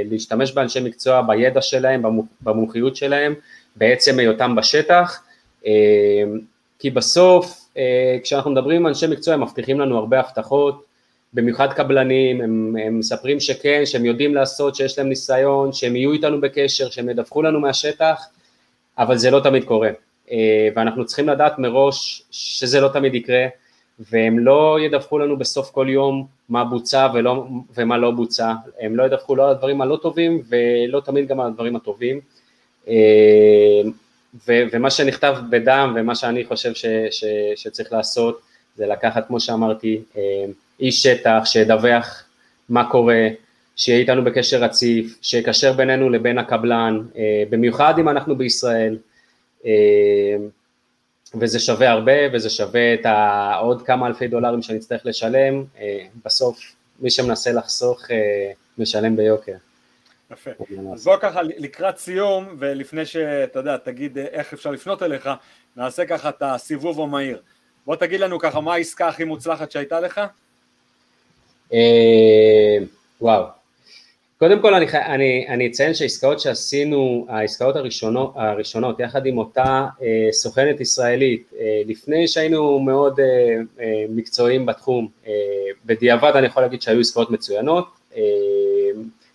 להשתמש 0.06 0.52
באנשי 0.52 0.80
מקצוע, 0.80 1.22
בידע 1.22 1.62
שלהם, 1.62 2.04
במומחיות 2.42 2.96
שלהם, 2.96 3.34
בעצם 3.76 4.20
היותם 4.20 4.56
בשטח, 4.56 5.24
כי 6.80 6.90
בסוף 6.94 7.70
כשאנחנו 8.24 8.52
מדברים 8.52 8.82
עם 8.82 8.88
אנשי 8.88 9.08
מקצוע 9.08 9.34
הם 9.34 9.44
מבטיחים 9.44 9.80
לנו 9.80 9.98
הרבה 9.98 10.20
הבטחות, 10.20 10.89
במיוחד 11.34 11.74
קבלנים, 11.74 12.42
הם, 12.42 12.76
הם 12.86 13.00
מספרים 13.00 13.40
שכן, 13.40 13.82
שהם 13.86 14.06
יודעים 14.06 14.36
לעשות, 14.36 14.76
שיש 14.76 14.98
להם 14.98 15.10
ניסיון, 15.10 15.74
שהם 15.74 15.96
יהיו 15.96 16.12
איתנו 16.12 16.42
בקשר, 16.42 16.90
שהם 16.90 17.10
ידווחו 17.10 17.42
לנו 17.42 17.60
מהשטח, 17.60 18.26
אבל 18.98 19.18
זה 19.18 19.32
לא 19.32 19.40
תמיד 19.40 19.64
קורה, 19.64 19.90
ואנחנו 20.76 21.06
צריכים 21.06 21.30
לדעת 21.30 21.60
מראש 21.60 22.24
שזה 22.32 22.82
לא 22.82 22.88
תמיד 22.88 23.16
יקרה, 23.16 23.46
והם 24.00 24.40
לא 24.40 24.78
ידווחו 24.82 25.20
לנו 25.20 25.38
בסוף 25.38 25.72
כל 25.72 25.88
יום 25.90 26.28
מה 26.50 26.64
בוצע 26.64 27.08
ולא, 27.14 27.48
ומה 27.78 27.98
לא 27.98 28.12
בוצע, 28.12 28.54
הם 28.80 28.96
לא 28.96 29.04
ידווחו 29.04 29.36
לא 29.36 29.44
על 29.44 29.50
הדברים 29.50 29.82
הלא 29.82 29.96
טובים 30.02 30.42
ולא 30.50 31.02
תמיד 31.06 31.28
גם 31.28 31.40
על 31.40 31.48
הדברים 31.48 31.76
הטובים, 31.76 32.20
ו, 34.48 34.54
ומה 34.72 34.90
שנכתב 34.90 35.38
בדם 35.50 35.94
ומה 35.96 36.16
שאני 36.16 36.46
חושב 36.46 36.74
ש, 36.74 36.86
ש, 37.12 37.24
שצריך 37.56 37.94
לעשות 37.94 38.42
זה 38.76 38.88
לקחת, 38.88 39.28
כמו 39.28 39.40
שאמרתי, 39.40 40.02
איש 40.80 41.04
שטח 41.04 41.42
שידווח 41.46 42.24
מה 42.70 42.90
קורה, 42.90 43.28
שיהיה 43.76 44.00
איתנו 44.00 44.24
בקשר 44.24 44.58
רציף, 44.58 45.18
שיקשר 45.22 45.74
בינינו 45.74 46.10
לבין 46.10 46.38
הקבלן, 46.38 47.00
במיוחד 47.50 48.00
אם 48.00 48.10
אנחנו 48.10 48.36
בישראל, 48.36 48.98
וזה 51.40 51.60
שווה 51.60 51.90
הרבה 51.90 52.14
וזה 52.34 52.50
שווה 52.50 52.94
את 52.94 53.06
העוד 53.06 53.82
כמה 53.82 54.08
אלפי 54.08 54.28
דולרים 54.28 54.62
שאני 54.62 54.78
אצטרך 54.78 55.06
לשלם, 55.06 55.64
בסוף 56.26 56.76
מי 57.00 57.10
שמנסה 57.10 57.52
לחסוך 57.52 58.08
משלם 58.78 59.16
ביוקר. 59.16 59.56
יפה. 60.32 60.52
אז 60.94 61.04
בוא 61.04 61.18
ככה 61.18 61.42
לקראת 61.42 61.98
סיום 61.98 62.56
ולפני 62.60 63.06
שאתה 63.06 63.60
יודע, 63.60 63.78
תגיד 63.78 64.18
איך 64.18 64.54
אפשר 64.54 64.72
לפנות 64.72 65.04
אליך, 65.04 65.30
נעשה 65.78 66.06
ככה 66.06 66.30
את 66.30 66.42
הסיבוב 66.42 67.02
המהיר. 67.02 67.42
בוא 67.86 67.96
תגיד 67.96 68.20
לנו 68.20 68.40
ככה 68.40 68.62
מה 68.62 68.74
העסקה 68.74 69.08
הכי 69.08 69.24
מוצלחת 69.24 69.72
שהייתה 69.72 70.00
לך? 70.00 70.22
וואו, 73.22 73.44
קודם 74.40 74.62
כל 74.62 74.74
אני, 74.74 74.86
אני, 74.92 75.46
אני 75.50 75.68
אציין 75.68 75.94
שהעסקאות 75.94 76.40
שעשינו, 76.40 77.26
העסקאות 77.30 77.76
הראשונות, 77.76 78.34
הראשונות 78.36 79.00
יחד 79.00 79.26
עם 79.26 79.38
אותה 79.38 79.88
אה, 80.02 80.28
סוכנת 80.32 80.82
ישראלית, 80.82 81.54
אה, 81.60 81.82
לפני 81.86 82.28
שהיינו 82.28 82.80
מאוד 82.80 83.20
אה, 83.20 83.26
אה, 83.80 84.06
מקצועיים 84.10 84.66
בתחום, 84.66 85.08
אה, 85.28 85.34
בדיעבד 85.86 86.32
אני 86.36 86.48
יכול 86.48 86.64
להגיד 86.64 86.82
שהיו 86.82 87.00
עסקאות 87.00 87.32
מצוינות, 87.32 87.88
אה, 88.18 88.22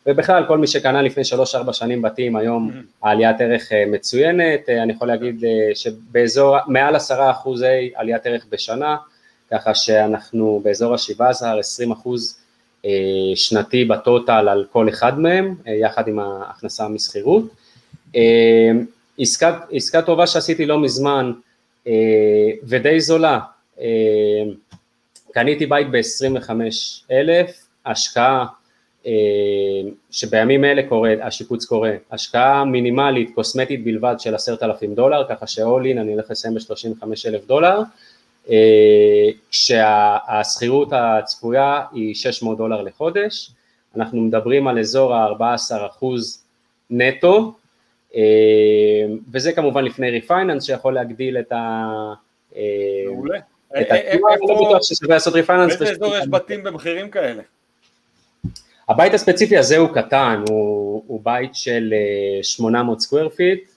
ובכלל 0.06 0.44
כל 0.48 0.58
מי 0.58 0.66
שקנה 0.66 1.02
לפני 1.02 1.22
3-4 1.68 1.72
שנים 1.72 2.02
בתים 2.02 2.36
היום 2.36 2.70
mm-hmm. 2.70 3.06
העליית 3.06 3.40
ערך 3.40 3.72
אה, 3.72 3.84
מצוינת, 3.86 4.68
אה, 4.68 4.82
אני 4.82 4.92
יכול 4.92 5.08
להגיד 5.08 5.44
אה, 5.44 5.74
שבאזור 5.74 6.56
מעל 6.66 6.96
10 6.96 7.30
אחוזי 7.30 7.90
עליית 7.94 8.26
ערך 8.26 8.46
בשנה, 8.50 8.96
ככה 9.54 9.74
שאנחנו 9.74 10.60
באזור 10.64 10.94
ה-17-20 10.94 11.92
אחוז 11.92 12.38
שנתי 13.34 13.84
בטוטל 13.84 14.48
על 14.48 14.64
כל 14.72 14.88
אחד 14.88 15.18
מהם, 15.20 15.54
יחד 15.66 16.08
עם 16.08 16.18
ההכנסה 16.18 16.88
משכירות. 16.88 17.44
עסקה, 19.18 19.58
עסקה 19.72 20.02
טובה 20.02 20.26
שעשיתי 20.26 20.66
לא 20.66 20.78
מזמן 20.78 21.32
ודי 22.62 23.00
זולה, 23.00 23.40
קניתי 25.32 25.66
בית 25.66 25.86
ב-25 25.90 26.50
אלף, 27.10 27.66
השקעה 27.86 28.46
שבימים 30.10 30.64
אלה 30.64 30.82
קורה, 30.88 31.14
השיפוץ 31.22 31.64
קורה, 31.64 31.92
השקעה 32.10 32.64
מינימלית 32.64 33.30
קוסמטית 33.34 33.84
בלבד 33.84 34.14
של 34.18 34.34
עשרת 34.34 34.62
אלפים 34.62 34.94
דולר, 34.94 35.24
ככה 35.28 35.46
ש-all 35.46 36.00
אני 36.00 36.12
הולך 36.12 36.30
לסיים 36.30 36.54
ב-35 36.54 37.04
אלף 37.26 37.46
דולר, 37.46 37.80
כשהשכירות 39.50 40.88
הצפויה 40.92 41.82
היא 41.92 42.14
600 42.14 42.58
דולר 42.58 42.82
לחודש, 42.82 43.50
אנחנו 43.96 44.20
מדברים 44.20 44.68
על 44.68 44.78
אזור 44.78 45.14
ה-14 45.14 45.86
אחוז 45.86 46.44
נטו, 46.90 47.54
וזה 49.32 49.52
כמובן 49.52 49.84
לפני 49.84 50.10
refinance 50.10 50.64
שיכול 50.64 50.94
להגדיל 50.94 51.38
את 51.38 51.52
ה... 51.52 51.88
מעולה. 53.06 53.38
באיזה 55.78 55.90
אזור 55.90 56.16
יש 56.16 56.28
בתים 56.28 56.62
במחירים 56.62 57.10
כאלה? 57.10 57.42
הבית 58.88 59.14
הספציפי 59.14 59.56
הזה 59.56 59.76
הוא 59.76 59.88
קטן, 59.94 60.42
הוא, 60.48 61.02
הוא 61.06 61.20
בית 61.24 61.54
של 61.54 61.94
800 62.42 63.00
square 63.00 63.28
feet, 63.28 63.70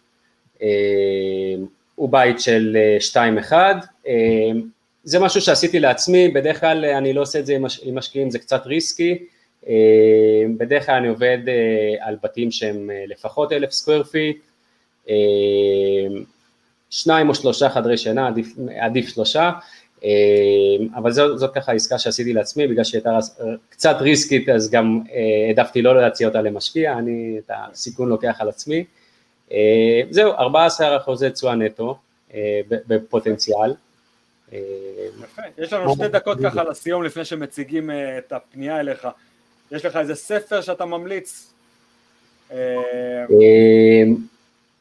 הוא 1.98 2.10
בית 2.10 2.40
של 2.40 2.78
2-1, 3.50 3.54
זה 5.04 5.20
משהו 5.20 5.42
שעשיתי 5.42 5.80
לעצמי, 5.80 6.28
בדרך 6.28 6.60
כלל 6.60 6.86
אני 6.86 7.14
לא 7.14 7.22
עושה 7.22 7.40
את 7.40 7.46
זה 7.46 7.58
עם 7.84 7.98
משקיעים, 7.98 8.30
זה 8.30 8.40
קצת 8.40 8.66
risky, 8.66 9.18
בדרך 10.58 10.86
כלל 10.86 10.96
אני 10.96 11.08
עובד 11.08 11.38
על 12.00 12.16
בתים 12.24 12.52
שהם 12.52 12.90
לפחות 13.08 13.52
אלף 13.52 13.72
square 13.72 14.04
feet, 14.04 14.38
שניים 16.90 17.30
או 17.30 17.36
שלושה 17.36 17.70
חדרי 17.70 17.98
שינה, 17.98 18.28
עדיף, 18.28 18.48
עדיף 18.80 19.08
שלושה, 19.08 19.52
אבל 20.96 21.12
זאת, 21.12 21.40
זאת 21.40 21.54
ככה 21.56 21.72
עסקה 21.74 22.00
שעשיתי 22.00 22.34
לעצמי, 22.34 22.68
בגלל 22.68 22.84
שהייתה 22.84 23.18
קצת 23.70 23.98
risky 24.00 24.41
ת 24.41 24.50
אז 24.50 24.70
גם 24.72 25.02
העדפתי 25.48 25.82
לא 25.82 26.02
להציע 26.02 26.28
אותה 26.28 26.42
למשקיע, 26.42 26.98
אני 26.98 27.36
את 27.46 27.52
הסיכון 27.54 28.10
לוקח 28.10 28.36
על 28.40 28.50
עצמי. 28.50 28.84
זהו, 30.10 30.32
14 30.32 30.98
אחוזי 30.98 31.30
תשואה 31.30 31.56
נטו 31.56 31.98
בפוטנציאל. 32.68 33.74
יפה, 34.52 35.42
יש 35.58 35.74
לנו 35.74 35.96
שתי 35.96 36.08
דקות 36.08 36.38
ככה 36.44 36.64
לסיום 36.64 37.04
לפני 37.04 37.26
שמציגים 37.26 37.90
את 38.18 38.32
הפנייה 38.32 38.80
אליך. 38.80 39.08
יש 39.72 39.86
לך 39.86 39.98
איזה 39.98 40.16
ספר 40.16 40.62
שאתה 40.62 40.86
ממליץ? 40.86 41.54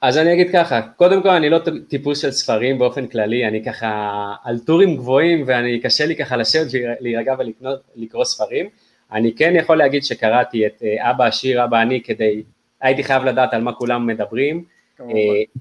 אז 0.00 0.18
אני 0.18 0.33
אגיד 0.33 0.52
ככה, 0.52 0.81
קודם 0.96 1.22
כל 1.22 1.29
אני 1.29 1.50
לא 1.50 1.59
טיפוס 1.88 2.22
של 2.22 2.31
ספרים 2.31 2.79
באופן 2.79 3.07
כללי, 3.07 3.48
אני 3.48 3.64
ככה 3.64 4.12
על 4.44 4.59
טורים 4.59 4.96
גבוהים 4.96 5.44
ואני 5.46 5.81
קשה 5.81 6.07
לי 6.07 6.16
ככה 6.16 6.37
לשבת 6.37 6.66
ולהירגע 6.72 7.35
ולקרוא 7.96 8.24
ספרים, 8.24 8.68
אני 9.12 9.35
כן 9.35 9.52
יכול 9.57 9.79
להגיד 9.79 10.05
שקראתי 10.05 10.66
את 10.66 10.83
אבא 10.98 11.24
עשיר 11.24 11.64
אבא 11.64 11.83
אני 11.83 12.02
כדי, 12.02 12.42
הייתי 12.81 13.05
חייב 13.05 13.25
לדעת 13.25 13.55
על 13.55 13.62
מה 13.62 13.73
כולם 13.73 14.07
מדברים, 14.07 14.65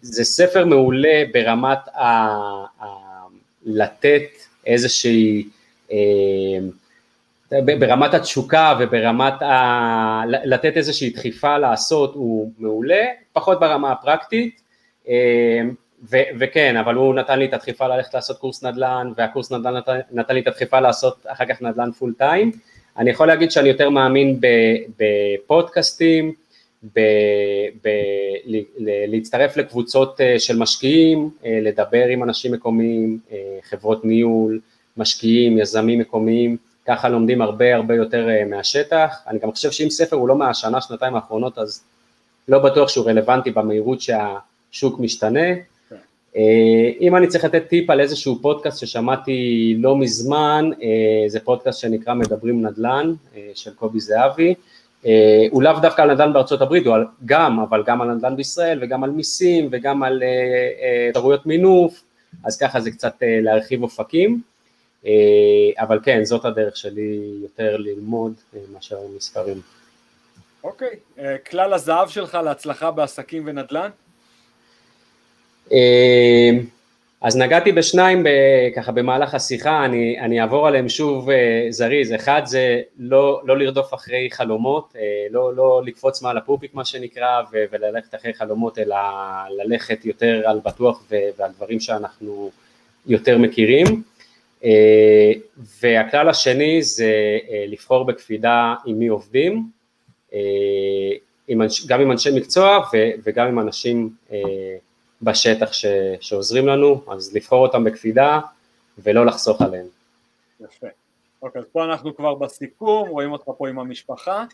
זה 0.01 0.23
ספר 0.23 0.65
מעולה 0.65 1.23
ברמת 1.33 1.87
ה... 1.87 2.27
לתת 3.65 4.23
איזושהי, 4.65 5.43
ברמת 7.51 8.13
התשוקה 8.13 8.73
וברמת 8.79 9.41
ה... 9.41 10.21
לתת 10.27 10.77
איזושהי 10.77 11.09
דחיפה 11.09 11.57
לעשות 11.57 12.13
הוא 12.15 12.51
מעולה, 12.59 13.05
פחות 13.33 13.59
ברמה 13.59 13.91
הפרקטית, 13.91 14.61
ו- 16.11 16.29
וכן, 16.39 16.77
אבל 16.77 16.95
הוא 16.95 17.15
נתן 17.15 17.39
לי 17.39 17.45
את 17.45 17.53
הדחיפה 17.53 17.87
ללכת 17.87 18.13
לעשות 18.13 18.37
קורס 18.37 18.63
נדל"ן, 18.63 19.11
והקורס 19.17 19.51
נדל"ן 19.51 19.75
נתן, 19.77 19.99
נתן 20.11 20.33
לי 20.33 20.39
את 20.41 20.47
הדחיפה 20.47 20.79
לעשות 20.79 21.25
אחר 21.27 21.45
כך 21.45 21.61
נדל"ן 21.61 21.91
פול 21.91 22.13
טיים. 22.17 22.51
אני 22.97 23.09
יכול 23.09 23.27
להגיד 23.27 23.51
שאני 23.51 23.69
יותר 23.69 23.89
מאמין 23.89 24.39
בפודקאסטים, 24.99 26.33
ב- 26.95 27.69
ב- 27.83 27.89
להצטרף 29.07 29.57
לקבוצות 29.57 30.19
של 30.37 30.57
משקיעים, 30.57 31.29
לדבר 31.45 32.05
עם 32.07 32.23
אנשים 32.23 32.51
מקומיים, 32.51 33.19
חברות 33.69 34.05
ניהול, 34.05 34.59
משקיעים, 34.97 35.57
יזמים 35.57 35.99
מקומיים, 35.99 36.57
ככה 36.87 37.09
לומדים 37.09 37.41
הרבה 37.41 37.75
הרבה 37.75 37.95
יותר 37.95 38.27
מהשטח. 38.49 39.15
אני 39.27 39.39
גם 39.39 39.51
חושב 39.51 39.71
שאם 39.71 39.89
ספר 39.89 40.15
הוא 40.15 40.27
לא 40.27 40.35
מהשנה, 40.35 40.81
שנתיים 40.81 41.15
האחרונות, 41.15 41.57
אז 41.57 41.83
לא 42.47 42.59
בטוח 42.59 42.89
שהוא 42.89 43.05
רלוונטי 43.05 43.51
במהירות 43.51 43.99
שהשוק 44.01 44.99
משתנה. 44.99 45.47
אם 47.01 47.15
אני 47.15 47.27
צריך 47.27 47.45
לתת 47.45 47.67
טיפ 47.67 47.89
על 47.89 48.01
איזשהו 48.01 48.39
פודקאסט 48.41 48.79
ששמעתי 48.79 49.75
לא 49.79 49.97
מזמן, 49.97 50.69
זה 51.27 51.39
פודקאסט 51.39 51.79
שנקרא 51.79 52.13
מדברים 52.13 52.65
נדל"ן 52.65 53.13
של 53.53 53.73
קובי 53.73 53.99
זהבי, 53.99 54.53
הוא 55.51 55.63
לאו 55.63 55.79
דווקא 55.81 56.01
על 56.01 56.13
נדל"ן 56.13 56.33
בארצות 56.33 56.61
הברית, 56.61 56.85
הוא 56.87 56.95
גם, 57.25 57.59
אבל 57.59 57.83
גם 57.85 58.01
על 58.01 58.11
נדל"ן 58.11 58.35
בישראל 58.35 58.79
וגם 58.81 59.03
על 59.03 59.09
מיסים 59.09 59.69
וגם 59.71 60.03
על 60.03 60.23
אפשרויות 61.09 61.45
מינוף, 61.45 62.03
אז 62.45 62.57
ככה 62.57 62.79
זה 62.79 62.91
קצת 62.91 63.13
להרחיב 63.21 63.83
אופקים, 63.83 64.41
אבל 65.77 65.99
כן, 66.03 66.23
זאת 66.23 66.45
הדרך 66.45 66.77
שלי 66.77 67.19
יותר 67.41 67.77
ללמוד 67.77 68.33
מאשר 68.73 68.97
מספרים. 69.15 69.61
אוקיי, 70.63 70.95
כלל 71.49 71.73
הזהב 71.73 72.09
שלך 72.09 72.37
להצלחה 72.45 72.91
בעסקים 72.91 73.43
ונדל"ן? 73.45 73.89
אז 77.25 77.37
נגעתי 77.37 77.71
בשניים 77.71 78.23
ב, 78.23 78.29
ככה 78.75 78.91
במהלך 78.91 79.33
השיחה, 79.33 79.85
אני, 79.85 80.19
אני 80.19 80.41
אעבור 80.41 80.67
עליהם 80.67 80.89
שוב 80.89 81.29
אה, 81.29 81.67
זריז, 81.69 82.13
אחד 82.13 82.41
זה 82.45 82.81
לא, 82.97 83.41
לא 83.45 83.57
לרדוף 83.57 83.93
אחרי 83.93 84.29
חלומות, 84.31 84.93
אה, 84.95 85.01
לא, 85.31 85.55
לא 85.55 85.81
לקפוץ 85.85 86.21
מעל 86.21 86.37
הפופיק 86.37 86.73
מה 86.73 86.85
שנקרא 86.85 87.41
ו, 87.51 87.63
וללכת 87.71 88.15
אחרי 88.15 88.33
חלומות 88.33 88.79
אלא 88.79 88.95
ללכת 89.49 90.05
יותר 90.05 90.41
על 90.45 90.59
בטוח 90.65 91.03
ו, 91.11 91.15
ועל 91.37 91.51
דברים 91.51 91.79
שאנחנו 91.79 92.51
יותר 93.07 93.37
מכירים, 93.37 94.03
אה, 94.63 95.31
והכלל 95.81 96.29
השני 96.29 96.83
זה 96.83 97.37
לבחור 97.67 98.05
בקפידה 98.05 98.75
עם 98.85 98.99
מי 98.99 99.07
עובדים, 99.07 99.69
עם, 101.47 101.61
גם 101.87 102.01
עם 102.01 102.11
אנשי 102.11 102.29
מקצוע 102.35 102.79
ו, 102.93 102.97
וגם 103.23 103.47
עם 103.47 103.59
אנשים 103.59 104.09
בשטח 105.21 105.73
ש, 105.73 105.85
שעוזרים 106.21 106.67
לנו, 106.67 107.01
אז 107.11 107.35
לבחור 107.35 107.67
אותם 107.67 107.83
בקפידה 107.83 108.39
ולא 108.97 109.25
לחסוך 109.25 109.61
עליהם. 109.61 109.85
יפה. 110.59 110.87
אוקיי, 111.41 111.61
אז 111.61 111.65
פה 111.71 111.85
אנחנו 111.85 112.15
כבר 112.15 112.35
בסיכום, 112.35 113.09
רואים 113.09 113.31
אותך 113.31 113.45
פה 113.57 113.69
עם 113.69 113.79
המשפחה, 113.79 114.45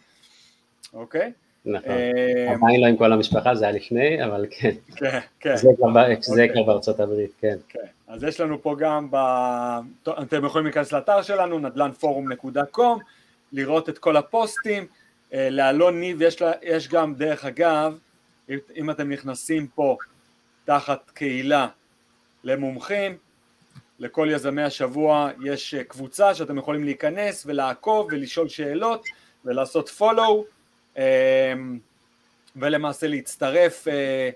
אוקיי? 0.94 1.32
נכון, 1.66 1.92
אה, 1.92 2.54
עדיין 2.54 2.82
לא 2.82 2.86
עם 2.86 2.98
כל 2.98 3.14
המשפחה, 3.14 3.56
זה 3.56 3.66
היה 3.66 3.74
לפני, 3.74 4.26
אבל 4.26 4.46
כן. 4.50 4.72
כן, 4.96 5.20
כן. 5.40 5.56
זה 5.56 5.70
כבר 5.78 5.88
אוקיי. 5.90 6.64
בארצות 6.66 7.00
הברית, 7.00 7.32
כן. 7.42 7.58
כן. 7.70 7.80
אז 8.08 8.24
יש 8.24 8.40
לנו 8.40 8.62
פה 8.62 8.76
גם. 8.80 9.08
אתם 10.22 10.46
יכולים 10.46 10.66
להיכנס 10.66 10.92
לאתר 10.92 11.22
שלנו, 11.22 11.60
נדל"נפורום.com, 11.60 13.00
לראות 13.54 13.90
את 13.90 13.98
כל 13.98 14.18
הפוסטים, 14.18 14.86
אה, 15.34 15.50
לאלון 15.50 16.00
ניב 16.00 16.22
יש 16.62 16.88
גם, 16.88 17.16
דרך 17.16 17.46
אגב, 17.46 17.98
אם 18.76 18.90
אתם 18.90 19.10
נכנסים 19.12 19.68
פה 19.68 19.98
תחת 20.66 21.12
קהילה 21.14 21.68
למומחים, 22.44 23.18
לכל 24.00 24.28
יזמי 24.32 24.62
השבוע 24.62 25.30
יש 25.44 25.74
אה, 25.74 25.84
קבוצה 25.84 26.36
שאתם 26.36 26.58
יכולים 26.58 26.84
להיכנס 26.84 27.44
ולעקוב 27.46 28.08
ולשאול 28.12 28.50
שאלות 28.50 29.06
ולעשות 29.46 29.92
follow 30.00 30.44
אמ, 30.98 31.80
ולמעשה 32.56 33.08
להצטרף 33.08 33.88
אה, 33.88 34.30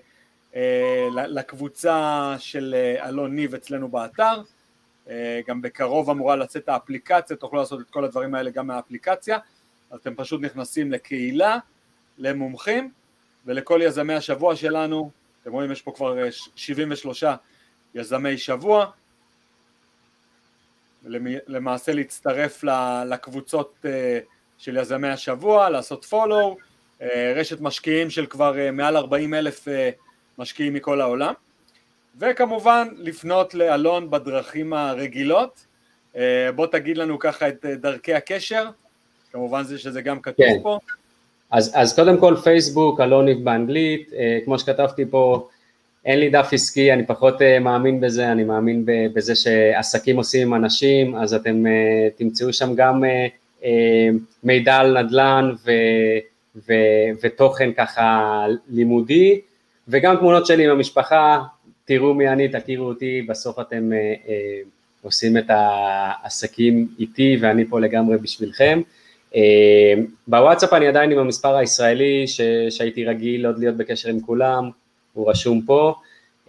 אה, 0.56 1.08
לקבוצה 1.12 2.34
של 2.38 2.74
אלון 2.98 3.34
ניב 3.34 3.54
אצלנו 3.54 3.88
באתר. 3.88 4.42
גם 5.46 5.62
בקרוב 5.62 6.10
אמורה 6.10 6.36
לצאת 6.36 6.68
האפליקציה, 6.68 7.36
תוכלו 7.36 7.58
לעשות 7.58 7.80
את 7.80 7.90
כל 7.90 8.04
הדברים 8.04 8.34
האלה 8.34 8.50
גם 8.50 8.66
מהאפליקציה. 8.66 9.38
אתם 9.94 10.14
פשוט 10.14 10.40
נכנסים 10.40 10.92
לקהילה, 10.92 11.58
למומחים 12.18 12.90
ולכל 13.46 13.80
יזמי 13.82 14.14
השבוע 14.14 14.56
שלנו 14.56 15.10
אתם 15.46 15.54
רואים 15.54 15.72
יש 15.72 15.82
פה 15.82 15.92
כבר 15.92 16.16
73 16.56 17.24
אה, 17.24 17.36
יזמי 17.94 18.38
שבוע, 18.38 18.86
למעשה 21.46 21.92
להצטרף 21.92 22.64
לקבוצות 23.06 23.74
אה, 23.84 24.18
של 24.58 24.76
יזמי 24.76 25.08
השבוע, 25.08 25.70
לעשות 25.70 26.04
פולו, 26.04 26.56
אה, 27.02 27.32
רשת 27.36 27.60
משקיעים 27.60 28.10
של 28.10 28.26
כבר 28.26 28.56
מעל 28.72 28.96
40 28.96 29.34
אלף 29.34 29.68
משקיעים 30.38 30.74
מכל 30.74 31.00
העולם, 31.00 31.34
וכמובן 32.18 32.88
לפנות 32.96 33.54
לאלון 33.54 34.10
בדרכים 34.10 34.72
הרגילות, 34.72 35.66
בוא 36.54 36.66
תגיד 36.66 36.96
לנו 36.96 37.18
ככה 37.18 37.48
את 37.48 37.64
דרכי 37.64 38.14
הקשר, 38.14 38.70
כמובן 39.32 39.62
זה 39.62 39.78
שזה 39.78 40.02
גם 40.02 40.20
כתוב 40.20 40.46
כן. 40.46 40.62
פה. 40.62 40.78
אז, 41.56 41.70
אז 41.74 41.94
קודם 41.94 42.18
כל 42.18 42.36
פייסבוק, 42.44 43.00
אלוניב 43.00 43.44
באנגלית, 43.44 44.10
אה, 44.16 44.38
כמו 44.44 44.58
שכתבתי 44.58 45.04
פה, 45.10 45.48
אין 46.04 46.18
לי 46.18 46.30
דף 46.30 46.48
עסקי, 46.52 46.92
אני 46.92 47.06
פחות 47.06 47.42
אה, 47.42 47.58
מאמין 47.58 48.00
בזה, 48.00 48.32
אני 48.32 48.44
מאמין 48.44 48.82
בזה 48.86 49.34
שעסקים 49.34 50.16
עושים 50.16 50.46
עם 50.46 50.64
אנשים, 50.64 51.16
אז 51.16 51.34
אתם 51.34 51.66
אה, 51.66 52.08
תמצאו 52.16 52.52
שם 52.52 52.74
גם 52.74 53.04
מידע 54.44 54.76
על 54.76 55.02
נדל"ן 55.02 55.52
ו, 55.64 55.70
ו, 56.68 56.72
ותוכן 57.22 57.72
ככה 57.72 58.46
לימודי, 58.70 59.40
וגם 59.88 60.16
תמונות 60.16 60.46
שלי 60.46 60.64
עם 60.64 60.70
המשפחה, 60.70 61.42
תראו 61.84 62.14
מי 62.14 62.28
אני, 62.28 62.48
תכירו 62.48 62.86
אותי, 62.86 63.22
בסוף 63.28 63.58
אתם 63.58 63.90
עושים 65.02 65.36
את 65.36 65.44
העסקים 65.48 66.88
איתי 66.98 67.36
ואני 67.40 67.64
פה 67.64 67.80
לגמרי 67.80 68.18
בשבילכם. 68.18 68.80
אה, 69.36 69.94
בוואטסאפ 70.26 70.72
אני 70.72 70.88
עדיין 70.88 71.12
עם 71.12 71.18
המספר 71.18 71.56
הישראלי 71.56 72.26
ש, 72.26 72.40
שהייתי 72.70 73.04
רגיל 73.04 73.46
עוד 73.46 73.58
להיות 73.58 73.76
בקשר 73.76 74.08
עם 74.08 74.20
כולם, 74.20 74.70
הוא 75.12 75.30
רשום 75.30 75.62
פה, 75.62 75.94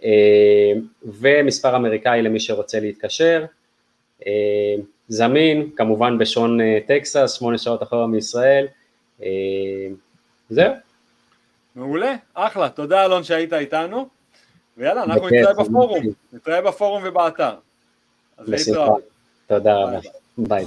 אה, 0.04 0.72
ומספר 1.04 1.76
אמריקאי 1.76 2.22
למי 2.22 2.40
שרוצה 2.40 2.80
להתקשר, 2.80 3.44
אה, 4.26 4.74
זמין, 5.08 5.70
כמובן 5.76 6.18
בשעון 6.18 6.58
טקסס, 6.86 7.36
שמונה 7.38 7.58
שעות 7.58 7.82
אחורה 7.82 8.06
מישראל, 8.06 8.66
זהו. 10.50 10.72
מעולה, 11.76 12.14
אחלה, 12.34 12.68
תודה 12.68 13.04
אלון 13.04 13.24
שהיית 13.24 13.52
איתנו, 13.52 14.08
ויאללה, 14.76 15.04
אנחנו 15.04 15.28
נתראה 15.28 15.54
בפורום, 15.54 16.04
נתראה 16.32 16.60
בפורום 16.62 17.02
ובאתר. 17.06 17.54
אז 18.38 18.48
להתראות. 18.48 19.02
תודה 19.46 19.76
רבה, 19.76 19.98
ביי. 20.38 20.64